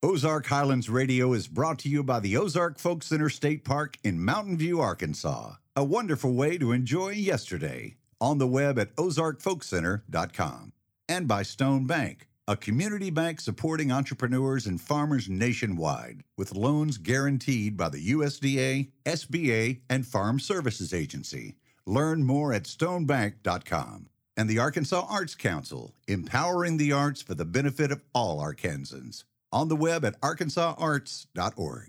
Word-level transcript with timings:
Ozark 0.00 0.46
Highlands 0.46 0.88
Radio 0.88 1.32
is 1.32 1.48
brought 1.48 1.80
to 1.80 1.88
you 1.88 2.04
by 2.04 2.20
the 2.20 2.36
Ozark 2.36 2.78
Folk 2.78 3.02
Center 3.02 3.28
State 3.28 3.64
Park 3.64 3.96
in 4.04 4.24
Mountain 4.24 4.56
View, 4.56 4.80
Arkansas. 4.80 5.54
A 5.74 5.82
wonderful 5.82 6.34
way 6.34 6.56
to 6.56 6.70
enjoy 6.70 7.08
yesterday. 7.08 7.96
On 8.20 8.38
the 8.38 8.46
web 8.46 8.78
at 8.78 8.94
ozarkfolkcenter.com. 8.94 10.72
And 11.08 11.26
by 11.26 11.42
Stone 11.42 11.86
Bank, 11.86 12.28
a 12.46 12.56
community 12.56 13.10
bank 13.10 13.40
supporting 13.40 13.90
entrepreneurs 13.90 14.66
and 14.66 14.80
farmers 14.80 15.28
nationwide 15.28 16.22
with 16.36 16.54
loans 16.54 16.96
guaranteed 16.96 17.76
by 17.76 17.88
the 17.88 18.12
USDA, 18.12 18.92
SBA, 19.04 19.80
and 19.90 20.06
Farm 20.06 20.38
Services 20.38 20.94
Agency. 20.94 21.56
Learn 21.86 22.22
more 22.22 22.52
at 22.52 22.64
stonebank.com. 22.64 24.06
And 24.36 24.48
the 24.48 24.60
Arkansas 24.60 25.04
Arts 25.10 25.34
Council, 25.34 25.96
empowering 26.06 26.76
the 26.76 26.92
arts 26.92 27.20
for 27.20 27.34
the 27.34 27.44
benefit 27.44 27.90
of 27.90 28.04
all 28.14 28.40
Arkansans. 28.40 29.24
On 29.52 29.68
the 29.68 29.76
web 29.76 30.04
at 30.04 30.20
arkansasarts.org. 30.20 31.88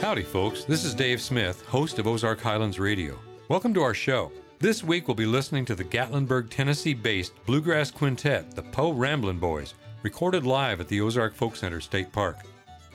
Howdy, 0.00 0.22
folks. 0.24 0.64
This 0.64 0.84
is 0.84 0.94
Dave 0.94 1.20
Smith, 1.20 1.64
host 1.66 1.98
of 1.98 2.06
Ozark 2.06 2.40
Highlands 2.40 2.78
Radio. 2.78 3.18
Welcome 3.48 3.72
to 3.74 3.82
our 3.82 3.94
show. 3.94 4.32
This 4.58 4.84
week 4.84 5.08
we'll 5.08 5.14
be 5.14 5.24
listening 5.24 5.64
to 5.66 5.74
the 5.74 5.84
Gatlinburg, 5.84 6.50
Tennessee 6.50 6.94
based 6.94 7.32
bluegrass 7.46 7.90
quintet, 7.90 8.50
the 8.54 8.62
Po' 8.62 8.92
Ramblin' 8.92 9.38
Boys, 9.38 9.74
recorded 10.02 10.44
live 10.44 10.80
at 10.80 10.88
the 10.88 11.00
Ozark 11.00 11.34
Folk 11.34 11.56
Center 11.56 11.80
State 11.80 12.12
Park. 12.12 12.38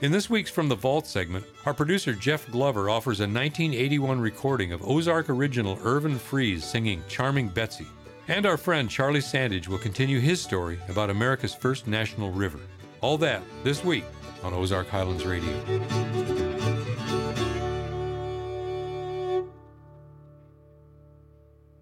In 0.02 0.12
this 0.12 0.28
week's 0.28 0.50
From 0.50 0.68
the 0.68 0.74
Vault 0.74 1.06
segment, 1.06 1.44
our 1.64 1.72
producer 1.72 2.12
Jeff 2.12 2.48
Glover 2.50 2.90
offers 2.90 3.20
a 3.20 3.22
1981 3.22 4.20
recording 4.20 4.72
of 4.72 4.86
Ozark 4.86 5.30
original 5.30 5.78
Irvin 5.82 6.18
Freeze 6.18 6.64
singing 6.64 7.02
Charming 7.08 7.48
Betsy. 7.48 7.86
And 8.28 8.44
our 8.44 8.56
friend 8.56 8.90
Charlie 8.90 9.20
Sandage 9.20 9.68
will 9.68 9.78
continue 9.78 10.18
his 10.18 10.40
story 10.40 10.80
about 10.88 11.10
America's 11.10 11.54
first 11.54 11.86
national 11.86 12.32
river. 12.32 12.58
All 13.00 13.18
that 13.18 13.42
this 13.62 13.84
week 13.84 14.04
on 14.42 14.52
Ozark 14.52 14.88
Highlands 14.88 15.24
Radio. 15.24 15.52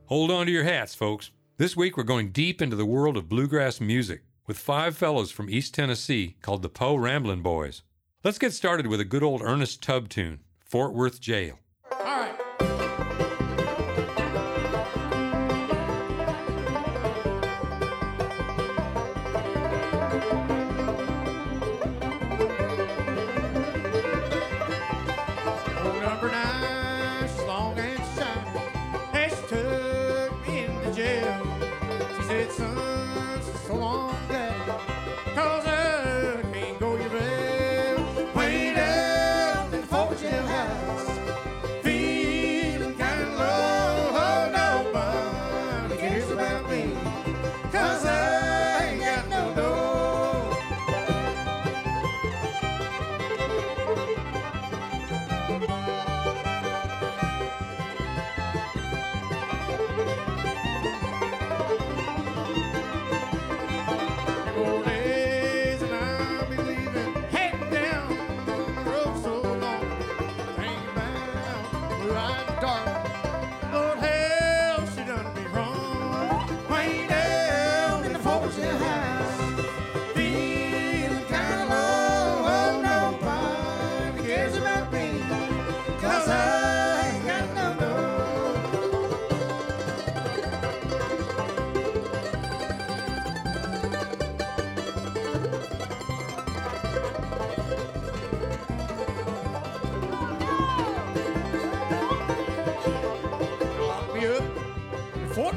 Hold 0.07 0.31
on 0.31 0.47
to 0.47 0.53
your 0.53 0.65
hats, 0.65 0.95
folks. 0.95 1.31
This 1.57 1.77
week 1.77 1.97
we're 1.97 2.03
going 2.03 2.31
deep 2.31 2.61
into 2.61 2.77
the 2.77 2.85
world 2.85 3.17
of 3.17 3.29
bluegrass 3.29 3.81
music 3.81 4.23
with 4.47 4.59
five 4.59 4.97
fellows 4.99 5.31
from 5.31 5.49
East 5.49 5.73
Tennessee 5.73 6.37
called 6.43 6.61
the 6.61 6.69
Po' 6.69 6.97
Ramblin' 6.97 7.41
Boys. 7.41 7.83
Let's 8.23 8.39
get 8.39 8.53
started 8.53 8.87
with 8.87 9.01
a 9.01 9.05
good 9.05 9.23
old 9.23 9.41
Ernest 9.43 9.83
Tubb 9.83 10.11
tune, 10.11 10.41
Fort 10.61 10.93
Worth 10.93 11.21
Jail. 11.21 11.59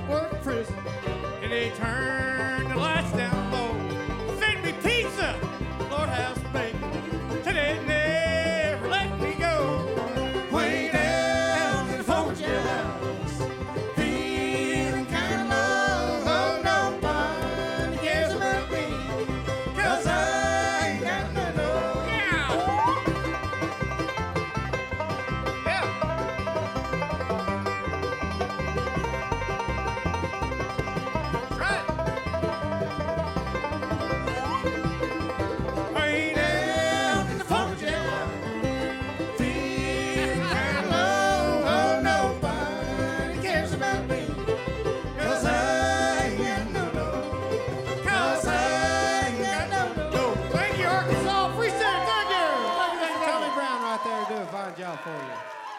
Worth 0.05 0.41
prison, 0.43 0.75
and 1.41 1.51
they 1.51 1.69
turned 1.71 2.36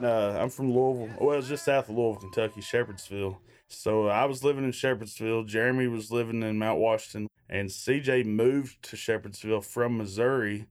Uh, 0.00 0.38
I'm 0.40 0.48
from 0.48 0.72
Louisville. 0.72 1.12
Well, 1.20 1.38
it's 1.38 1.48
just 1.48 1.64
south 1.64 1.88
of 1.88 1.96
Louisville, 1.96 2.20
Kentucky, 2.20 2.60
Shepherdsville. 2.60 3.38
So 3.66 4.06
I 4.06 4.26
was 4.26 4.44
living 4.44 4.62
in 4.62 4.70
Shepherdsville. 4.70 5.44
Jeremy 5.46 5.88
was 5.88 6.12
living 6.12 6.42
in 6.44 6.56
Mount 6.56 6.78
Washington, 6.78 7.26
and 7.50 7.68
CJ 7.68 8.24
moved 8.24 8.80
to 8.84 8.96
Shepherdsville 8.96 9.64
from 9.64 9.98
Missouri. 9.98 10.66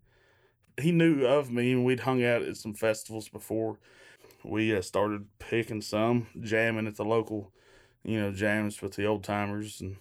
He 0.80 0.94
knew 0.94 1.26
of 1.26 1.52
me, 1.52 1.74
and 1.74 1.84
we'd 1.84 2.02
hung 2.02 2.24
out 2.24 2.42
at 2.42 2.56
some 2.56 2.74
festivals 2.74 3.28
before. 3.28 3.80
We 4.46 4.74
uh, 4.74 4.82
started 4.82 5.26
picking 5.40 5.82
some, 5.82 6.28
jamming 6.42 6.88
at 6.88 6.96
the 6.96 7.04
local, 7.04 7.52
you 8.04 8.20
know, 8.22 8.32
jams 8.32 8.82
with 8.82 8.94
the 8.96 9.06
old 9.06 9.26
timers, 9.26 9.82
and 9.82 9.98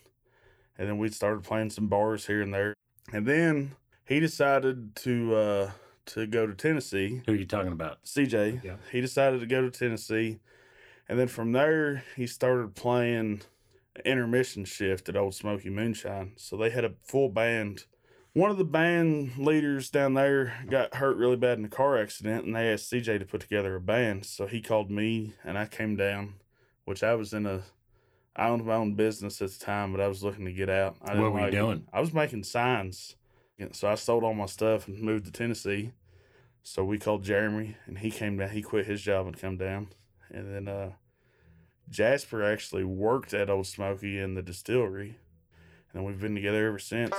and 0.78 0.88
then 0.88 0.98
we 0.98 1.08
started 1.08 1.42
playing 1.42 1.70
some 1.70 1.88
bars 1.88 2.26
here 2.26 2.42
and 2.42 2.54
there. 2.54 2.74
And 3.12 3.26
then 3.26 3.72
he 4.04 4.20
decided 4.20 4.94
to 4.96 5.34
uh, 5.34 5.70
to 6.06 6.26
go 6.26 6.46
to 6.46 6.54
Tennessee. 6.54 7.22
Who 7.26 7.32
are 7.32 7.36
you 7.36 7.46
talking 7.46 7.72
about? 7.72 8.04
CJ. 8.04 8.62
Yeah. 8.64 8.76
He 8.92 9.00
decided 9.00 9.40
to 9.40 9.46
go 9.46 9.62
to 9.62 9.70
Tennessee. 9.70 10.38
And 11.08 11.18
then 11.18 11.28
from 11.28 11.52
there, 11.52 12.02
he 12.16 12.26
started 12.26 12.74
playing 12.74 13.42
intermission 14.04 14.64
shift 14.64 15.08
at 15.08 15.16
Ole 15.16 15.32
Smoky 15.32 15.70
Moonshine. 15.70 16.32
So 16.36 16.56
they 16.56 16.70
had 16.70 16.84
a 16.84 16.94
full 17.04 17.28
band. 17.28 17.84
One 18.32 18.50
of 18.50 18.58
the 18.58 18.64
band 18.64 19.38
leaders 19.38 19.88
down 19.88 20.14
there 20.14 20.52
got 20.68 20.96
hurt 20.96 21.16
really 21.16 21.36
bad 21.36 21.58
in 21.58 21.64
a 21.64 21.68
car 21.70 21.96
accident, 21.96 22.44
and 22.44 22.54
they 22.54 22.70
asked 22.70 22.92
CJ 22.92 23.18
to 23.20 23.24
put 23.24 23.40
together 23.40 23.74
a 23.76 23.80
band. 23.80 24.26
So 24.26 24.46
he 24.46 24.60
called 24.60 24.90
me, 24.90 25.32
and 25.42 25.56
I 25.56 25.66
came 25.66 25.96
down, 25.96 26.34
which 26.84 27.02
I 27.02 27.14
was 27.14 27.32
in 27.32 27.46
a. 27.46 27.62
I 28.38 28.48
owned 28.48 28.66
my 28.66 28.74
own 28.74 28.92
business 28.94 29.40
at 29.40 29.50
the 29.50 29.64
time, 29.64 29.92
but 29.92 30.00
I 30.02 30.08
was 30.08 30.22
looking 30.22 30.44
to 30.44 30.52
get 30.52 30.68
out. 30.68 30.96
I 31.02 31.14
What 31.18 31.32
were 31.32 31.38
you 31.38 31.44
like 31.46 31.54
it. 31.54 31.56
doing? 31.56 31.86
I 31.90 32.00
was 32.00 32.12
making 32.12 32.42
signs. 32.44 33.16
So 33.72 33.88
I 33.88 33.94
sold 33.94 34.22
all 34.22 34.34
my 34.34 34.46
stuff 34.46 34.86
and 34.86 35.00
moved 35.00 35.24
to 35.26 35.32
Tennessee. 35.32 35.92
So 36.62 36.84
we 36.84 36.98
called 36.98 37.24
Jeremy, 37.24 37.76
and 37.86 37.98
he 37.98 38.10
came 38.10 38.36
down. 38.36 38.50
He 38.50 38.62
quit 38.62 38.86
his 38.86 39.00
job 39.00 39.26
and 39.26 39.38
come 39.38 39.56
down, 39.56 39.88
and 40.30 40.52
then 40.52 40.66
uh, 40.66 40.92
Jasper 41.88 42.42
actually 42.42 42.82
worked 42.82 43.32
at 43.32 43.48
Ole 43.48 43.62
Smoky 43.62 44.18
in 44.18 44.34
the 44.34 44.42
distillery, 44.42 45.16
and 45.94 46.04
we've 46.04 46.20
been 46.20 46.34
together 46.34 46.66
ever 46.66 46.80
since. 46.80 47.14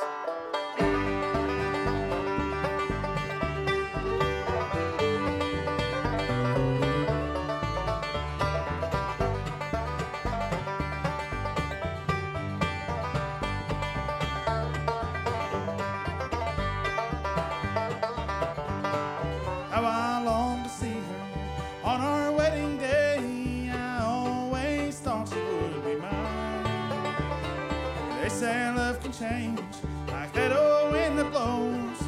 Say 28.57 28.71
love 28.71 29.00
can 29.04 29.12
change 29.12 29.59
like 30.07 30.33
that 30.33 30.51
old 30.51 30.92
wind 30.92 31.19
that 31.19 31.30
blows. 31.30 32.00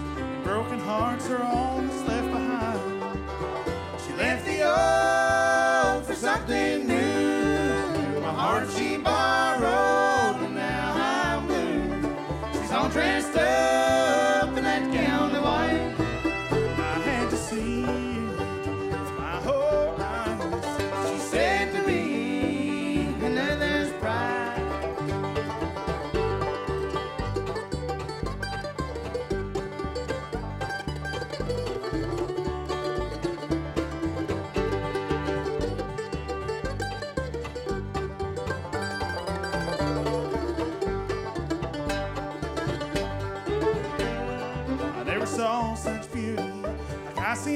Broken 0.43 0.79
hearts 0.79 1.29
are 1.29 1.43
all 1.43 1.79
that's 1.79 2.01
left 2.07 2.31
behind. 2.31 2.81
She 4.01 4.13
left 4.13 4.45
the 4.47 4.59
old 4.63 6.05
for 6.07 6.15
something 6.15 6.87
new. 6.87 8.19
My 8.21 8.33
heart 8.33 8.67
she 8.75 8.97
borrowed, 8.97 9.38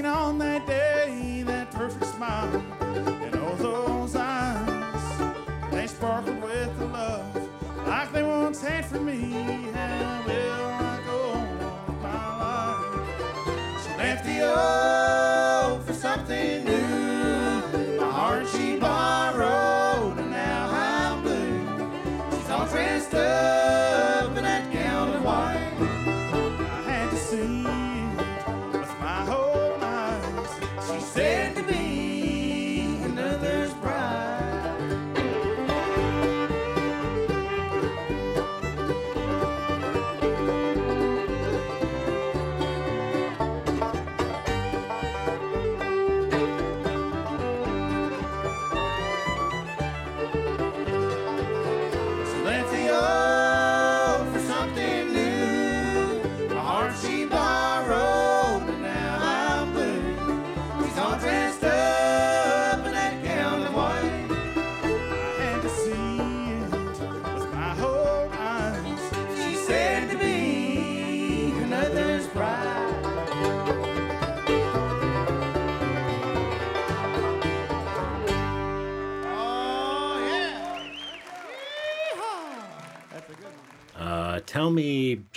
seen 0.04 0.12
on 0.12 0.38
that 0.38 0.66
day, 0.68 1.44
that 1.46 1.72
perfect 1.72 2.06
smile 2.06 2.64
and 2.82 3.36
all 3.36 3.56
those 3.56 4.16
eyes. 4.16 5.34
They 5.72 5.88
sparkled 5.88 6.42
with 6.42 6.78
the 6.80 6.86
love 6.86 7.50
like 7.88 8.12
they 8.12 8.24
once 8.24 8.62
had 8.62 8.86
for 8.86 9.00
me. 9.00 9.33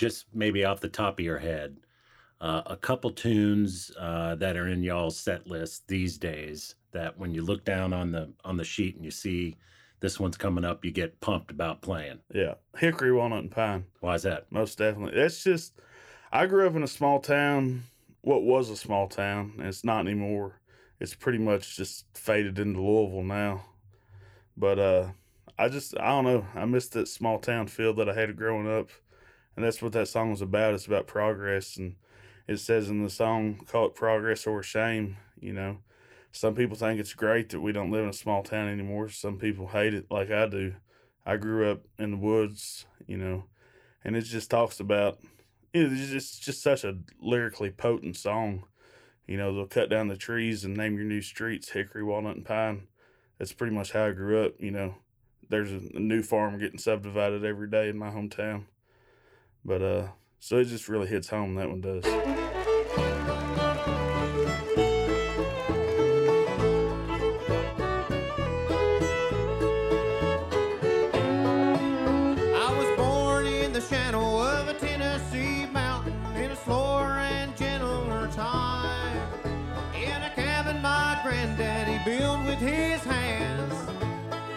Just 0.07 0.25
maybe 0.33 0.63
off 0.63 0.79
the 0.79 0.89
top 0.89 1.19
of 1.19 1.25
your 1.25 1.37
head, 1.37 1.77
uh, 2.39 2.61
a 2.65 2.77
couple 2.77 3.11
tunes 3.11 3.91
uh, 3.99 4.35
that 4.35 4.55
are 4.55 4.67
in 4.67 4.83
y'all's 4.83 5.17
set 5.17 5.47
list 5.47 5.87
these 5.87 6.17
days. 6.17 6.75
That 6.91 7.17
when 7.17 7.33
you 7.33 7.43
look 7.43 7.65
down 7.65 7.93
on 7.93 8.11
the 8.11 8.31
on 8.43 8.57
the 8.57 8.63
sheet 8.63 8.95
and 8.95 9.05
you 9.05 9.11
see 9.11 9.57
this 9.99 10.19
one's 10.19 10.37
coming 10.37 10.63
up, 10.63 10.85
you 10.85 10.91
get 10.91 11.19
pumped 11.19 11.51
about 11.51 11.81
playing. 11.81 12.19
Yeah, 12.33 12.55
hickory, 12.77 13.11
walnut, 13.11 13.39
and 13.39 13.51
pine. 13.51 13.85
Why 13.99 14.15
is 14.15 14.23
that? 14.23 14.51
Most 14.51 14.77
definitely. 14.77 15.19
That's 15.19 15.43
just. 15.43 15.73
I 16.31 16.45
grew 16.45 16.67
up 16.67 16.75
in 16.75 16.83
a 16.83 16.87
small 16.87 17.19
town. 17.19 17.83
What 18.21 18.43
was 18.43 18.69
a 18.69 18.75
small 18.75 19.07
town, 19.07 19.53
and 19.57 19.67
it's 19.67 19.83
not 19.83 20.01
anymore. 20.01 20.59
It's 20.99 21.15
pretty 21.15 21.37
much 21.37 21.77
just 21.77 22.05
faded 22.15 22.59
into 22.59 22.81
Louisville 22.81 23.23
now. 23.23 23.65
But 24.57 24.79
uh, 24.79 25.07
I 25.57 25.69
just 25.69 25.97
I 25.99 26.07
don't 26.09 26.25
know. 26.25 26.45
I 26.55 26.65
missed 26.65 26.93
that 26.93 27.07
small 27.07 27.39
town 27.39 27.67
feel 27.67 27.93
that 27.95 28.09
I 28.09 28.13
had 28.13 28.35
growing 28.35 28.69
up, 28.69 28.89
and 29.57 29.65
that's 29.65 29.81
what 29.81 29.91
that 29.93 30.07
song 30.07 30.29
was 30.29 30.41
about. 30.41 30.75
It's 30.75 30.85
about 30.85 31.07
progress, 31.07 31.77
and 31.77 31.95
it 32.47 32.57
says 32.57 32.89
in 32.89 33.03
the 33.03 33.09
song, 33.09 33.55
"Call 33.67 33.87
it 33.87 33.95
progress 33.95 34.45
or 34.45 34.61
shame." 34.61 35.17
You 35.39 35.51
know, 35.53 35.79
some 36.31 36.53
people 36.53 36.77
think 36.77 36.99
it's 36.99 37.15
great 37.15 37.49
that 37.49 37.61
we 37.61 37.71
don't 37.71 37.91
live 37.91 38.03
in 38.03 38.09
a 38.11 38.13
small 38.13 38.43
town 38.43 38.69
anymore. 38.69 39.09
Some 39.09 39.39
people 39.39 39.69
hate 39.69 39.95
it, 39.95 40.05
like 40.11 40.29
I 40.29 40.47
do. 40.47 40.75
I 41.25 41.37
grew 41.37 41.69
up 41.71 41.81
in 41.97 42.11
the 42.11 42.17
woods, 42.17 42.85
you 43.07 43.17
know, 43.17 43.45
and 44.05 44.15
it 44.15 44.21
just 44.21 44.51
talks 44.51 44.79
about 44.79 45.17
it's 45.73 46.11
just 46.11 46.43
just 46.43 46.61
such 46.61 46.83
a 46.83 46.99
lyrically 47.19 47.71
potent 47.71 48.15
song. 48.15 48.63
You 49.25 49.37
know, 49.37 49.53
they'll 49.53 49.65
cut 49.65 49.89
down 49.89 50.07
the 50.07 50.15
trees 50.17 50.63
and 50.63 50.77
name 50.77 50.95
your 50.95 51.03
new 51.03 51.21
streets 51.21 51.71
hickory, 51.71 52.03
walnut, 52.03 52.37
and 52.37 52.45
pine. 52.45 52.87
That's 53.39 53.53
pretty 53.53 53.75
much 53.75 53.91
how 53.91 54.05
I 54.05 54.11
grew 54.11 54.45
up. 54.45 54.53
You 54.59 54.71
know, 54.71 54.95
there's 55.49 55.71
a, 55.71 55.81
a 55.95 55.99
new 55.99 56.21
farm 56.21 56.59
getting 56.59 56.79
subdivided 56.79 57.43
every 57.43 57.69
day 57.69 57.89
in 57.89 57.97
my 57.97 58.11
hometown. 58.11 58.65
But 59.65 59.81
uh, 59.81 60.07
so 60.39 60.57
it 60.57 60.65
just 60.65 60.87
really 60.87 61.07
hits 61.07 61.29
home. 61.29 61.55
That 61.55 61.69
one 61.69 61.81
does. 61.81 62.03
I 62.05 62.09
was 72.77 72.97
born 72.97 73.45
in 73.45 73.73
the 73.73 73.81
shadow 73.81 74.41
of 74.41 74.69
a 74.69 74.73
Tennessee 74.73 75.65
mountain 75.67 76.13
in 76.35 76.51
a 76.51 76.55
slower 76.55 77.17
and 77.17 77.55
gentler 77.57 78.27
time. 78.29 79.17
In 79.95 80.21
a 80.21 80.29
cabin 80.35 80.81
my 80.81 81.19
granddaddy 81.23 81.99
built 82.05 82.45
with 82.45 82.59
his 82.59 83.03
hands 83.03 83.73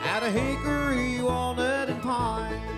out 0.04 0.22
of 0.22 0.32
hickory, 0.32 1.20
walnut, 1.20 1.88
and 1.88 2.00
pine. 2.02 2.69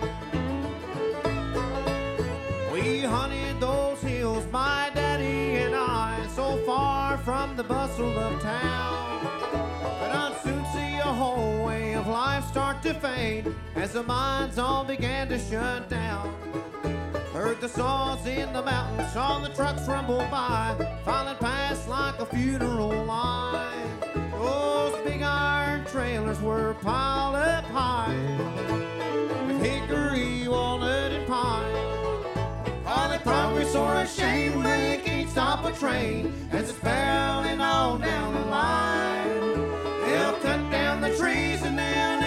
We 2.82 2.98
hunted 2.98 3.60
those 3.60 4.00
hills, 4.00 4.44
my 4.50 4.90
daddy 4.92 5.54
and 5.62 5.72
I, 5.72 6.26
so 6.34 6.56
far 6.66 7.16
from 7.18 7.56
the 7.56 7.62
bustle 7.62 8.18
of 8.18 8.42
town. 8.42 9.20
But 10.00 10.10
I'd 10.10 10.36
soon 10.42 10.64
see 10.72 10.98
a 10.98 11.12
whole 11.22 11.64
way 11.64 11.94
of 11.94 12.08
life 12.08 12.44
start 12.48 12.82
to 12.82 12.94
fade 12.94 13.54
as 13.76 13.92
the 13.92 14.02
mines 14.02 14.58
all 14.58 14.82
began 14.82 15.28
to 15.28 15.38
shut 15.38 15.88
down. 15.88 16.34
Heard 17.32 17.60
the 17.60 17.68
saws 17.68 18.26
in 18.26 18.52
the 18.52 18.62
mountains, 18.62 19.12
saw 19.12 19.38
the 19.38 19.54
trucks 19.54 19.86
rumble 19.86 20.26
by, 20.28 20.74
filing 21.04 21.36
past 21.36 21.88
like 21.88 22.18
a 22.18 22.26
funeral 22.26 23.04
line. 23.04 24.00
Those 24.32 25.00
big 25.04 25.22
iron 25.22 25.84
trailers 25.84 26.40
were 26.40 26.74
piled 26.82 27.36
up 27.36 27.64
high 27.66 28.81
or 33.74 33.94
a 33.94 34.06
shame, 34.06 34.62
but 34.62 34.78
you 34.78 34.98
can't 35.02 35.30
stop 35.30 35.64
a 35.64 35.72
train 35.72 36.32
as 36.50 36.70
it's 36.70 36.78
barreling 36.80 37.60
on 37.60 38.00
down 38.00 38.34
the 38.34 38.40
line. 38.50 39.40
They'll 40.04 40.34
cut 40.40 40.70
down 40.70 41.00
the 41.00 41.16
trees 41.16 41.62
and 41.62 41.78
they'll 41.78 42.21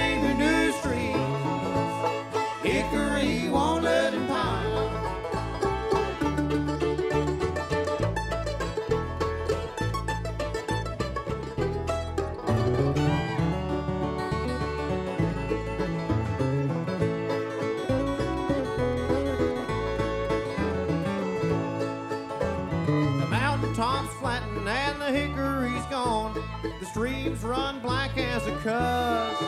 the 25.06 25.12
hickory's 25.12 25.86
gone. 25.86 26.34
The 26.80 26.86
streams 26.86 27.44
run 27.44 27.80
black 27.80 28.18
as 28.18 28.48
a 28.48 28.56
cuss. 28.58 29.40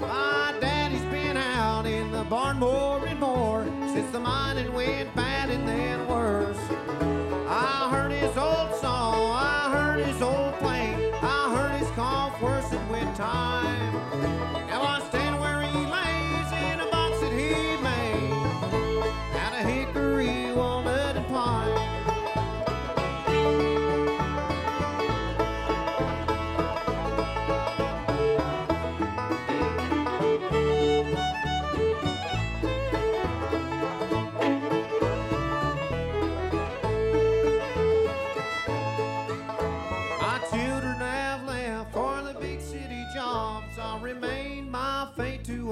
My 0.00 0.56
daddy's 0.60 1.04
been 1.12 1.36
out 1.36 1.84
in 1.84 2.10
the 2.10 2.24
barn 2.24 2.58
more 2.58 3.06
and 3.06 3.20
more 3.20 3.66
since 3.92 4.10
the 4.12 4.20
mining 4.20 4.72
went 4.72 5.14
bad 5.14 5.50
and 5.50 5.68
then 5.68 6.08
worse. 6.08 6.58
I 7.46 7.90
heard 7.90 8.12
his 8.12 8.34
old 8.36 8.74
song, 8.80 9.30
I 9.30 9.70
heard 9.70 10.06
his 10.06 10.22
old 10.22 10.54
play, 10.54 11.12
I 11.12 11.54
heard 11.54 11.78
his 11.78 11.90
cough 11.90 12.40
worsen 12.40 12.88
with 12.88 13.14
time. 13.14 13.93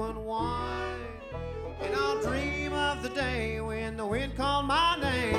Unwind. 0.01 1.01
And 1.81 1.95
I'll 1.95 2.21
dream 2.21 2.73
of 2.73 3.03
the 3.03 3.09
day 3.09 3.61
when 3.61 3.97
the 3.97 4.05
wind 4.05 4.35
called 4.35 4.65
my 4.65 4.97
name. 5.01 5.35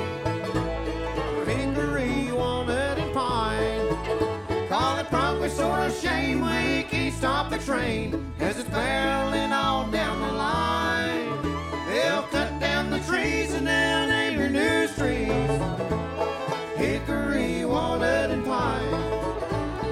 Hickory, 1.45 2.31
walnut, 2.31 2.97
and 2.97 3.13
pine. 3.13 4.67
Call 4.69 4.97
it 4.97 5.07
progress 5.07 5.59
or 5.59 5.79
a 5.79 5.91
shame. 5.91 6.41
We 6.41 6.83
can't 6.83 7.13
stop 7.13 7.49
the 7.49 7.57
train 7.57 8.33
as 8.39 8.57
it's 8.59 8.69
barreling 8.69 9.51
on 9.51 9.91
down 9.91 10.21
the 10.21 10.33
line. 10.33 11.41
They'll 11.87 12.23
cut 12.23 12.59
down 12.59 12.89
the 12.91 12.99
trees 12.99 13.53
and 13.53 13.67
they'll 13.67 14.07
name 14.07 14.39
your 14.39 14.49
new 14.49 14.87
streets. 14.87 15.53
Hickory, 16.77 17.65
walnut, 17.65 18.31
and 18.31 18.45
pine. 18.45 18.93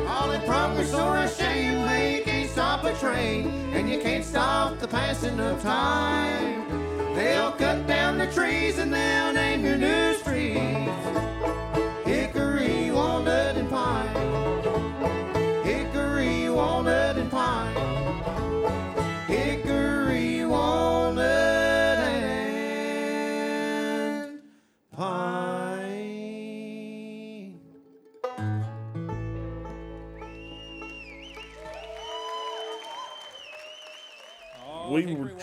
All 0.07 0.31
in 0.31 0.41
progress 0.41 0.93
or 0.93 1.17
a 1.17 1.27
shame, 1.29 1.81
we 1.83 2.23
can't 2.23 2.49
stop 2.49 2.83
a 2.83 2.93
train, 2.95 3.62
you 3.93 3.99
can't 3.99 4.25
stop 4.25 4.79
the 4.79 4.87
passing 4.87 5.39
of 5.39 5.61
time. 5.61 6.67
They'll 7.13 7.51
cut 7.51 7.85
down 7.85 8.17
the 8.17 8.25
trees 8.31 8.79
and 8.79 8.91
they'll 8.91 9.33
name 9.33 9.63
your 9.63 9.77
new 9.77 10.15
streets. 10.15 11.22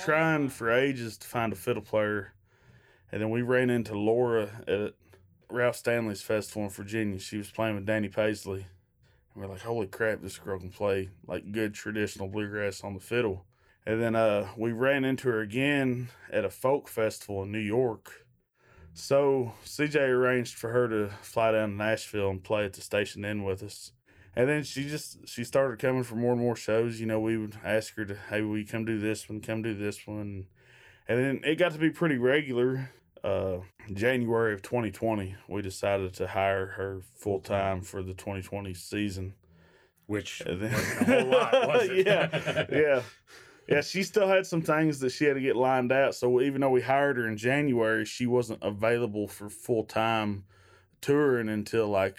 Trying 0.05 0.49
for 0.49 0.71
ages 0.71 1.17
to 1.19 1.27
find 1.27 1.53
a 1.53 1.57
fiddle 1.57 1.83
player, 1.83 2.33
and 3.13 3.21
then 3.21 3.31
we 3.31 3.43
ran 3.43 3.71
into 3.71 3.99
Laura 3.99 4.51
at 4.67 4.95
Ralph 5.51 5.77
Stanley's 5.77 6.23
festival 6.23 6.65
in 6.65 6.71
Virginia. 6.71 7.19
She 7.19 7.37
was 7.37 7.51
playing 7.51 7.75
with 7.75 7.87
Danny 7.87 8.09
Paisley, 8.09 8.67
and 9.35 9.43
we're 9.43 9.49
like, 9.49 9.63
"Holy 9.63 9.87
crap, 9.87 10.23
this 10.23 10.39
girl 10.39 10.59
can 10.59 10.71
play 10.71 11.11
like 11.27 11.53
good 11.53 11.75
traditional 11.75 12.29
bluegrass 12.29 12.83
on 12.85 12.95
the 12.95 13.01
fiddle." 13.01 13.45
And 13.87 14.01
then 14.01 14.15
uh, 14.15 14.49
we 14.57 14.73
ran 14.73 15.05
into 15.05 15.29
her 15.29 15.41
again 15.41 16.09
at 16.31 16.45
a 16.45 16.51
folk 16.51 16.89
festival 16.89 17.43
in 17.43 17.53
New 17.53 17.59
York. 17.59 18.27
So 18.93 19.55
CJ 19.65 19.97
arranged 20.09 20.57
for 20.57 20.71
her 20.71 20.89
to 20.89 21.11
fly 21.23 21.53
down 21.53 21.71
to 21.71 21.77
Nashville 21.77 22.31
and 22.31 22.43
play 22.43 22.65
at 22.65 22.75
the 22.75 22.83
Station 22.83 23.25
Inn 23.25 23.45
with 23.45 23.63
us. 23.63 23.93
And 24.37 24.49
then 24.49 24.63
she 24.63 24.89
just 24.89 25.27
she 25.29 25.43
started 25.45 25.79
coming 25.81 26.03
for 26.05 26.15
more 26.15 26.33
and 26.33 26.41
more 26.41 26.57
shows. 26.57 27.01
You 27.01 27.07
know, 27.07 27.19
we 27.21 27.37
would 27.37 27.57
ask 27.65 27.95
her 27.97 28.05
to, 28.05 28.17
hey, 28.31 28.43
will 28.43 28.59
you 28.59 28.67
come 28.67 28.85
do 28.85 28.99
this 28.99 29.29
one? 29.29 29.41
Come 29.41 29.63
do 29.63 29.75
this 29.75 30.07
one. 30.07 30.47
And 31.09 31.19
then 31.19 31.41
it 31.45 31.57
got 31.57 31.73
to 31.73 31.79
be 31.79 31.91
pretty 31.91 32.17
regular. 32.19 32.91
Uh, 33.23 33.59
January 33.93 34.55
of 34.55 34.63
2020, 34.63 35.35
we 35.49 35.61
decided 35.61 36.15
to 36.15 36.27
hire 36.29 36.67
her 36.69 37.01
full 37.17 37.41
time 37.41 37.83
for 37.83 38.03
the 38.03 38.15
2020 38.15 38.73
season. 38.73 39.35
Which 40.07 40.41
And 40.41 40.63
then- 40.63 40.73
wasn't 40.73 41.01
a 41.09 41.21
whole 41.21 41.31
lot, 41.31 41.53
was 41.69 41.89
it? 41.91 42.07
yeah, 42.07 42.67
yeah, 42.73 43.03
yeah. 43.69 43.81
She 43.83 44.03
still 44.05 44.27
had 44.27 44.47
some 44.47 44.63
things 44.63 45.01
that 45.01 45.11
she 45.11 45.27
had 45.27 45.35
to 45.35 45.41
get 45.41 45.55
lined 45.57 45.93
out. 45.93 46.15
So 46.15 46.41
even 46.41 46.61
though 46.63 46.71
we 46.71 46.81
hired 46.81 47.17
her 47.19 47.29
in 47.29 47.37
January, 47.37 48.05
she 48.07 48.27
wasn't 48.27 48.61
available 48.63 49.29
for 49.29 49.51
full 49.51 49.85
time 49.85 50.45
touring 51.03 51.49
until 51.49 51.89
like 51.89 52.17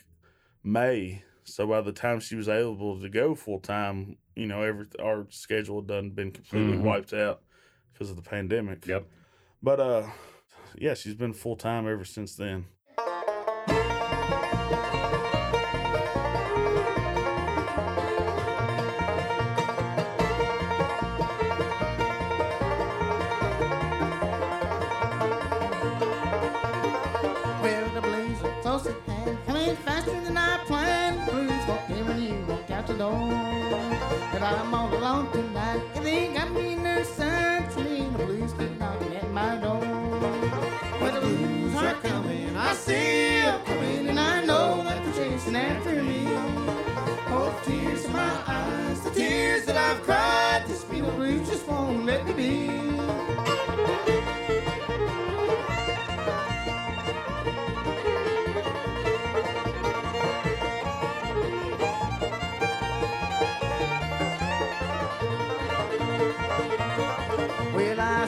May. 0.64 1.24
So 1.44 1.68
by 1.68 1.82
the 1.82 1.92
time 1.92 2.20
she 2.20 2.36
was 2.36 2.48
able 2.48 3.00
to 3.00 3.10
go 3.10 3.36
full 3.36 3.60
time, 3.60 4.18
you 4.36 4.48
know, 4.48 4.62
every 4.62 4.86
our 5.02 5.26
schedule 5.30 5.78
had 5.82 5.88
done 5.88 6.10
been 6.12 6.32
completely 6.32 6.78
Mhm. 6.78 6.84
wiped 6.84 7.14
out 7.14 7.42
because 7.92 8.10
of 8.10 8.16
the 8.16 8.22
pandemic. 8.22 8.86
Yep. 8.86 9.06
But 9.62 9.80
uh, 9.80 10.10
yeah, 10.76 10.94
she's 10.94 11.16
been 11.16 11.34
full 11.34 11.56
time 11.56 11.88
ever 11.88 12.06
since 12.06 12.36
then. 12.36 12.66
See 42.82 43.42
them 43.42 43.64
coming, 43.66 44.08
and 44.10 44.20
I 44.20 44.44
know 44.44 44.84
that 44.84 45.04
they're 45.04 45.30
chasing 45.30 45.56
after 45.56 46.02
me. 46.02 46.26
Oh, 47.34 47.54
tears 47.64 48.06
in 48.06 48.12
my 48.14 48.44
eyes, 48.48 49.02
the 49.02 49.12
tears 49.12 49.66
that 49.66 49.78
I've 49.78 50.02
cried, 50.04 50.64
this 50.68 50.84
beat 50.86 51.04
of 51.04 51.16
blues 51.16 51.48
just 51.48 51.68
won't 51.68 52.06
let 52.06 52.26
me 52.26 52.34
be. 52.34 52.82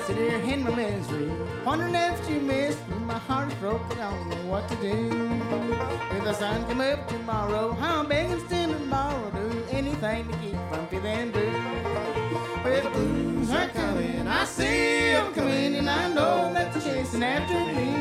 Sit 0.08 0.18
here 0.18 0.54
in 0.54 0.64
my 0.66 0.76
misery, 0.76 1.32
wondering 1.64 1.96
if 1.96 2.30
you 2.30 2.42
missed 2.42 2.86
me. 2.90 2.93
Heart 3.28 3.48
is 3.48 3.54
broken, 3.56 4.00
I 4.00 4.12
don't 4.12 4.30
know 4.30 4.52
what 4.52 4.68
to 4.68 4.76
do. 4.76 5.10
If 6.18 6.24
the 6.24 6.34
sun 6.34 6.66
come 6.66 6.82
up 6.82 7.08
tomorrow? 7.08 7.78
I'm 7.80 8.08
begging 8.08 8.40
still 8.46 8.74
tomorrow. 8.74 9.32
Do 9.32 9.64
anything 9.72 10.28
to 10.28 10.38
keep 10.40 10.58
from 10.70 10.88
feeling 10.88 11.32
blue. 11.32 11.52
Well, 12.64 12.82
the 12.84 12.90
blues 12.90 13.50
are 13.52 13.70
coming, 13.70 14.28
I 14.28 14.46
see 14.46 15.14
them 15.14 15.34
coming, 15.34 15.76
and 15.76 15.90
I 15.90 16.10
know 16.14 16.54
that 16.54 16.74
they're 16.74 16.96
chasing 16.96 17.24
after 17.24 17.54
me. 17.54 17.94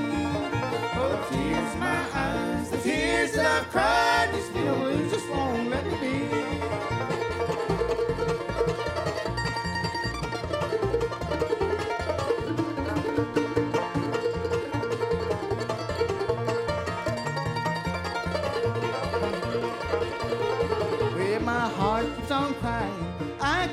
Oh, 0.95 1.09
the 1.09 1.37
tears 1.37 1.73
in 1.73 1.81
my 1.81 2.05
eyes, 2.15 2.71
the 2.71 2.79
tears 2.79 3.33
that 3.33 3.47
I've 3.47 3.71
cried, 3.71 4.31
this 4.33 4.51
little 4.51 4.77
blues 4.77 5.13
just 5.13 5.29
won't 5.31 5.71
let 5.71 5.87
me 5.87 5.97
be. 6.01 6.42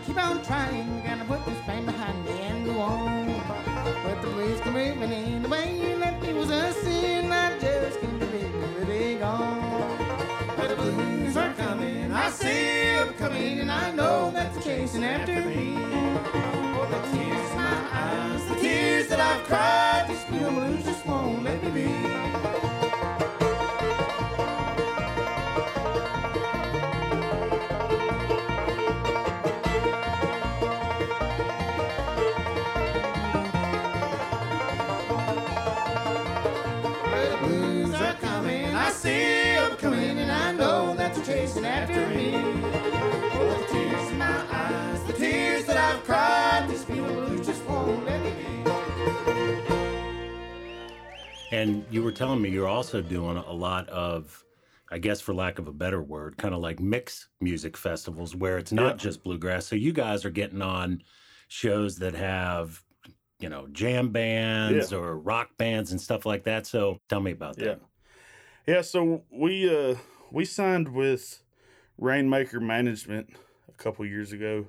Keep 0.09 0.23
on 0.23 0.41
trying. 0.43 1.03
Gonna 1.03 1.25
put 1.25 1.45
this 1.45 1.61
pain 1.67 1.85
behind 1.85 2.25
me 2.25 2.31
and 2.41 2.65
go 2.65 2.79
on. 2.79 3.27
But 4.03 4.21
the 4.21 4.27
blues 4.29 4.59
come 4.61 4.73
moving 4.73 5.11
in 5.11 5.43
the 5.43 5.49
way 5.49 5.67
you 5.79 5.97
left 5.97 6.23
me 6.23 6.33
was 6.33 6.49
a 6.49 6.73
sin. 6.73 7.31
I 7.31 7.57
just 7.59 7.99
can't 8.01 8.19
believe 8.19 8.53
where 8.75 8.85
they 8.85 9.17
gone. 9.17 9.97
But 10.57 10.69
the 10.69 10.75
blues 10.75 11.37
are 11.37 11.53
coming. 11.53 12.11
I 12.11 12.29
see 12.31 12.95
them 12.95 13.13
coming, 13.19 13.59
and 13.59 13.71
I 13.71 13.91
know 13.91 14.31
that 14.31 14.53
they're 14.53 14.63
chasing 14.63 15.03
after 15.03 15.41
me. 15.45 15.75
Oh, 15.77 16.87
the 16.91 16.99
tears 17.11 17.51
in 17.51 17.57
my 17.57 17.79
eyes, 18.05 18.45
the 18.49 18.55
tears 18.55 19.07
that 19.09 19.19
I've 19.19 19.43
cried. 19.45 19.78
Chasing 41.49 41.65
after 41.65 42.07
me. 42.09 42.33
Oh, 43.33 43.65
the 43.67 43.73
tears 43.73 44.11
in 44.11 44.17
my 44.17 44.45
eyes, 44.51 45.03
the 45.05 45.13
tears 45.13 45.65
that 45.65 45.77
I've 45.77 46.03
cried, 46.03 46.67
these 46.69 46.85
people 46.85 47.07
blues 47.07 47.45
just 47.45 47.65
won't 47.65 48.05
let 48.05 48.23
me 48.23 48.31
be. 48.31 48.45
And 51.51 51.85
you 51.89 52.03
were 52.03 52.11
telling 52.11 52.41
me 52.41 52.49
you're 52.49 52.67
also 52.67 53.01
doing 53.01 53.37
a 53.37 53.51
lot 53.51 53.89
of, 53.89 54.43
I 54.91 54.99
guess, 54.99 55.19
for 55.19 55.33
lack 55.33 55.57
of 55.57 55.67
a 55.67 55.71
better 55.73 56.01
word, 56.01 56.37
kind 56.37 56.53
of 56.53 56.61
like 56.61 56.79
mix 56.79 57.29
music 57.41 57.75
festivals 57.75 58.35
where 58.35 58.59
it's 58.59 58.71
not 58.71 58.93
Yeah. 58.93 58.97
just 58.97 59.23
bluegrass. 59.23 59.65
So 59.65 59.75
you 59.75 59.91
guys 59.91 60.25
are 60.25 60.29
getting 60.29 60.61
on 60.61 61.01
shows 61.47 61.97
that 61.97 62.13
have, 62.13 62.83
you 63.39 63.49
know, 63.49 63.67
jam 63.71 64.09
bands 64.09 64.93
or 64.93 65.17
rock 65.17 65.57
bands 65.57 65.91
and 65.91 65.99
stuff 65.99 66.27
like 66.27 66.43
that. 66.43 66.67
So 66.67 66.99
tell 67.09 67.19
me 67.21 67.31
about 67.31 67.57
Yeah. 67.57 67.65
that. 67.69 67.81
Yeah, 68.67 68.81
so 68.81 69.23
we 69.31 69.67
uh 69.67 69.95
we 70.31 70.45
signed 70.45 70.89
with 70.89 71.41
Rainmaker 71.97 72.59
Management 72.59 73.35
a 73.67 73.83
couple 73.83 74.05
years 74.05 74.31
ago 74.31 74.67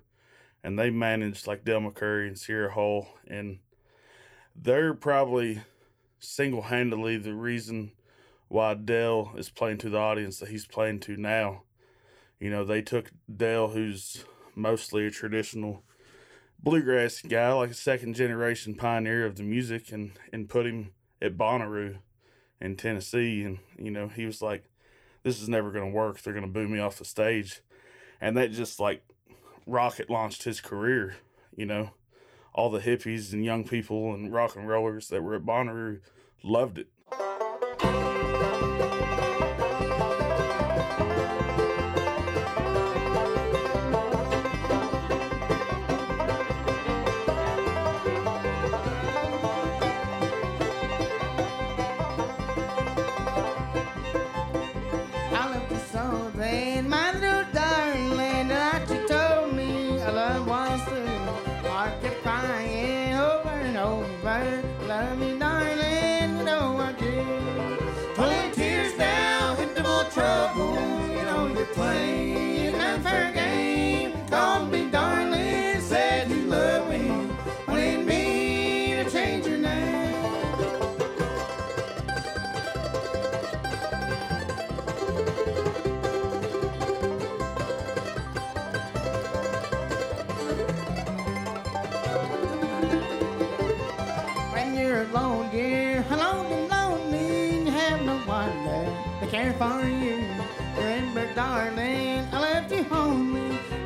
and 0.63 0.79
they 0.79 0.91
managed 0.91 1.47
like 1.47 1.65
Del 1.65 1.81
McCoury 1.81 2.27
and 2.27 2.39
Sierra 2.39 2.73
Hull 2.73 3.09
and 3.27 3.59
they're 4.55 4.95
probably 4.95 5.63
single 6.19 6.63
handedly 6.63 7.17
the 7.17 7.35
reason 7.35 7.93
why 8.49 8.75
Del 8.75 9.33
is 9.37 9.49
playing 9.49 9.79
to 9.79 9.91
the 9.91 9.99
audience 9.99 10.39
that 10.39 10.49
he's 10.49 10.67
playing 10.67 11.01
to 11.01 11.17
now. 11.17 11.63
You 12.39 12.51
know, 12.51 12.65
they 12.65 12.83
took 12.83 13.13
Del 13.35 13.69
who's 13.69 14.25
mostly 14.55 15.07
a 15.07 15.11
traditional 15.11 15.85
bluegrass 16.63 17.23
guy, 17.23 17.53
like 17.53 17.71
a 17.71 17.75
second 17.75 18.15
generation 18.15 18.75
pioneer 18.75 19.25
of 19.25 19.37
the 19.37 19.43
music 19.43 19.93
and 19.93 20.13
and 20.33 20.49
put 20.49 20.67
him 20.67 20.93
at 21.23 21.37
Bonnaroo 21.37 21.99
in 22.61 22.77
Tennessee, 22.77 23.43
and 23.43 23.59
you 23.79 23.91
know 23.91 24.09
he 24.09 24.27
was 24.27 24.43
like, 24.43 24.65
"This 25.23 25.41
is 25.41 25.49
never 25.49 25.71
going 25.71 25.91
to 25.91 25.97
work. 25.97 26.21
They're 26.21 26.33
going 26.33 26.47
to 26.47 26.51
boo 26.51 26.69
me 26.69 26.79
off 26.79 26.99
the 26.99 27.05
stage," 27.05 27.61
and 28.21 28.37
that 28.37 28.53
just 28.53 28.81
like 28.81 29.03
rocket 29.67 30.11
launched 30.11 30.45
his 30.45 30.61
career. 30.61 31.17
You 31.57 31.67
know, 31.67 31.91
all 32.55 32.71
the 32.71 32.81
hippies 32.81 33.33
and 33.33 33.45
young 33.45 33.65
people 33.65 34.15
and 34.15 34.33
rock 34.33 34.57
and 34.57 34.69
rollers 34.69 35.09
that 35.09 35.23
were 35.23 35.35
at 35.35 35.43
Bonnaroo 35.43 36.01
loved 36.43 36.79
it. 36.79 36.89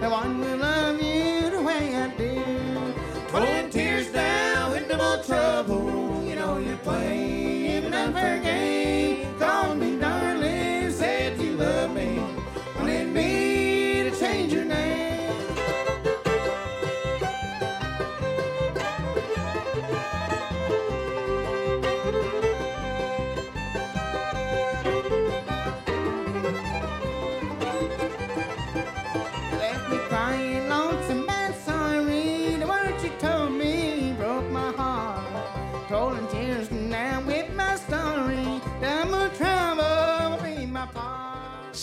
No 0.04 0.10
one 0.10 0.38
will 0.38 0.58
love 0.58 1.00
you 1.00 1.48
the 1.48 1.62
way 1.62 1.96
I 1.96 2.08
do. 2.08 2.92
Pulling 3.28 3.70
tears 3.70 4.12
down 4.12 4.76
into 4.76 4.98
more 4.98 5.16
trouble. 5.22 6.22
You 6.22 6.36
know 6.36 6.58
you're 6.58 6.76
playing 6.76 7.86
an 7.86 7.94
unfair 7.94 8.38
game. 8.42 8.83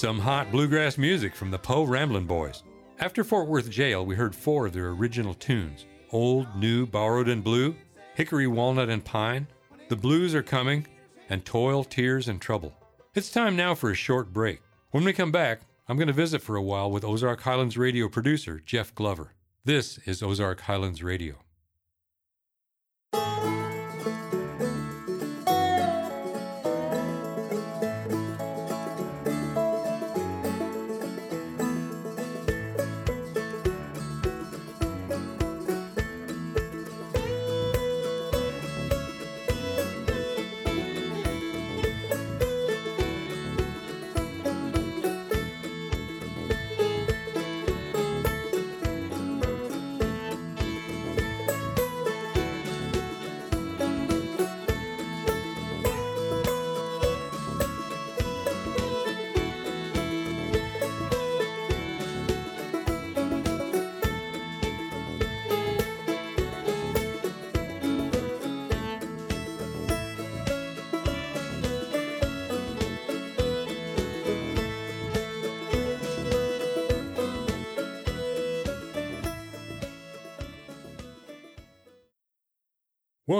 Some 0.01 0.17
hot 0.17 0.49
bluegrass 0.49 0.97
music 0.97 1.35
from 1.35 1.51
the 1.51 1.59
Po' 1.59 1.83
Ramblin' 1.83 2.25
Boys. 2.25 2.63
After 2.97 3.23
Fort 3.23 3.47
Worth 3.47 3.69
Jail, 3.69 4.03
we 4.03 4.15
heard 4.15 4.33
four 4.33 4.65
of 4.65 4.73
their 4.73 4.89
original 4.89 5.35
tunes 5.35 5.85
Old, 6.11 6.55
New, 6.55 6.87
Borrowed, 6.87 7.29
and 7.29 7.43
Blue, 7.43 7.75
Hickory, 8.15 8.47
Walnut, 8.47 8.89
and 8.89 9.05
Pine, 9.05 9.45
The 9.89 9.95
Blues 9.95 10.33
Are 10.33 10.41
Coming, 10.41 10.87
and 11.29 11.45
Toil, 11.45 11.83
Tears, 11.83 12.27
and 12.27 12.41
Trouble. 12.41 12.73
It's 13.13 13.29
time 13.29 13.55
now 13.55 13.75
for 13.75 13.91
a 13.91 13.95
short 13.95 14.33
break. 14.33 14.63
When 14.89 15.03
we 15.03 15.13
come 15.13 15.31
back, 15.31 15.61
I'm 15.87 15.97
going 15.97 16.07
to 16.07 16.13
visit 16.13 16.41
for 16.41 16.55
a 16.55 16.63
while 16.63 16.89
with 16.89 17.05
Ozark 17.05 17.41
Highlands 17.41 17.77
radio 17.77 18.09
producer 18.09 18.59
Jeff 18.65 18.95
Glover. 18.95 19.35
This 19.65 19.99
is 20.07 20.23
Ozark 20.23 20.61
Highlands 20.61 21.03
Radio. 21.03 21.35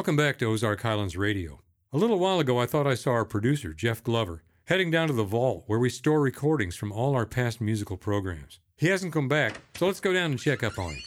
Welcome 0.02 0.16
back 0.16 0.40
to 0.40 0.46
Ozark 0.46 0.82
Highlands 0.82 1.16
Radio. 1.16 1.62
A 1.94 1.98
little 2.00 2.18
while 2.18 2.40
ago, 2.40 2.60
I 2.60 2.66
thought 2.66 2.88
I 2.88 2.96
saw 2.96 3.12
our 3.12 3.24
producer, 3.24 3.72
Jeff 3.72 4.04
Glover, 4.04 4.42
heading 4.66 4.90
down 4.90 5.10
to 5.10 5.14
the 5.14 5.24
vault 5.24 5.66
where 5.68 5.78
we 5.78 5.92
store 5.92 6.20
recordings 6.20 6.76
from 6.76 6.92
all 6.92 7.14
our 7.14 7.28
past 7.28 7.62
musical 7.62 7.98
programs. 7.98 8.60
He 8.76 8.88
hasn't 8.88 9.14
come 9.14 9.28
back, 9.28 9.62
so 9.76 9.86
let's 9.86 10.00
go 10.00 10.12
down 10.12 10.32
and 10.32 10.40
check 10.40 10.64
up 10.64 10.80
on 10.80 10.96
him. 10.96 11.04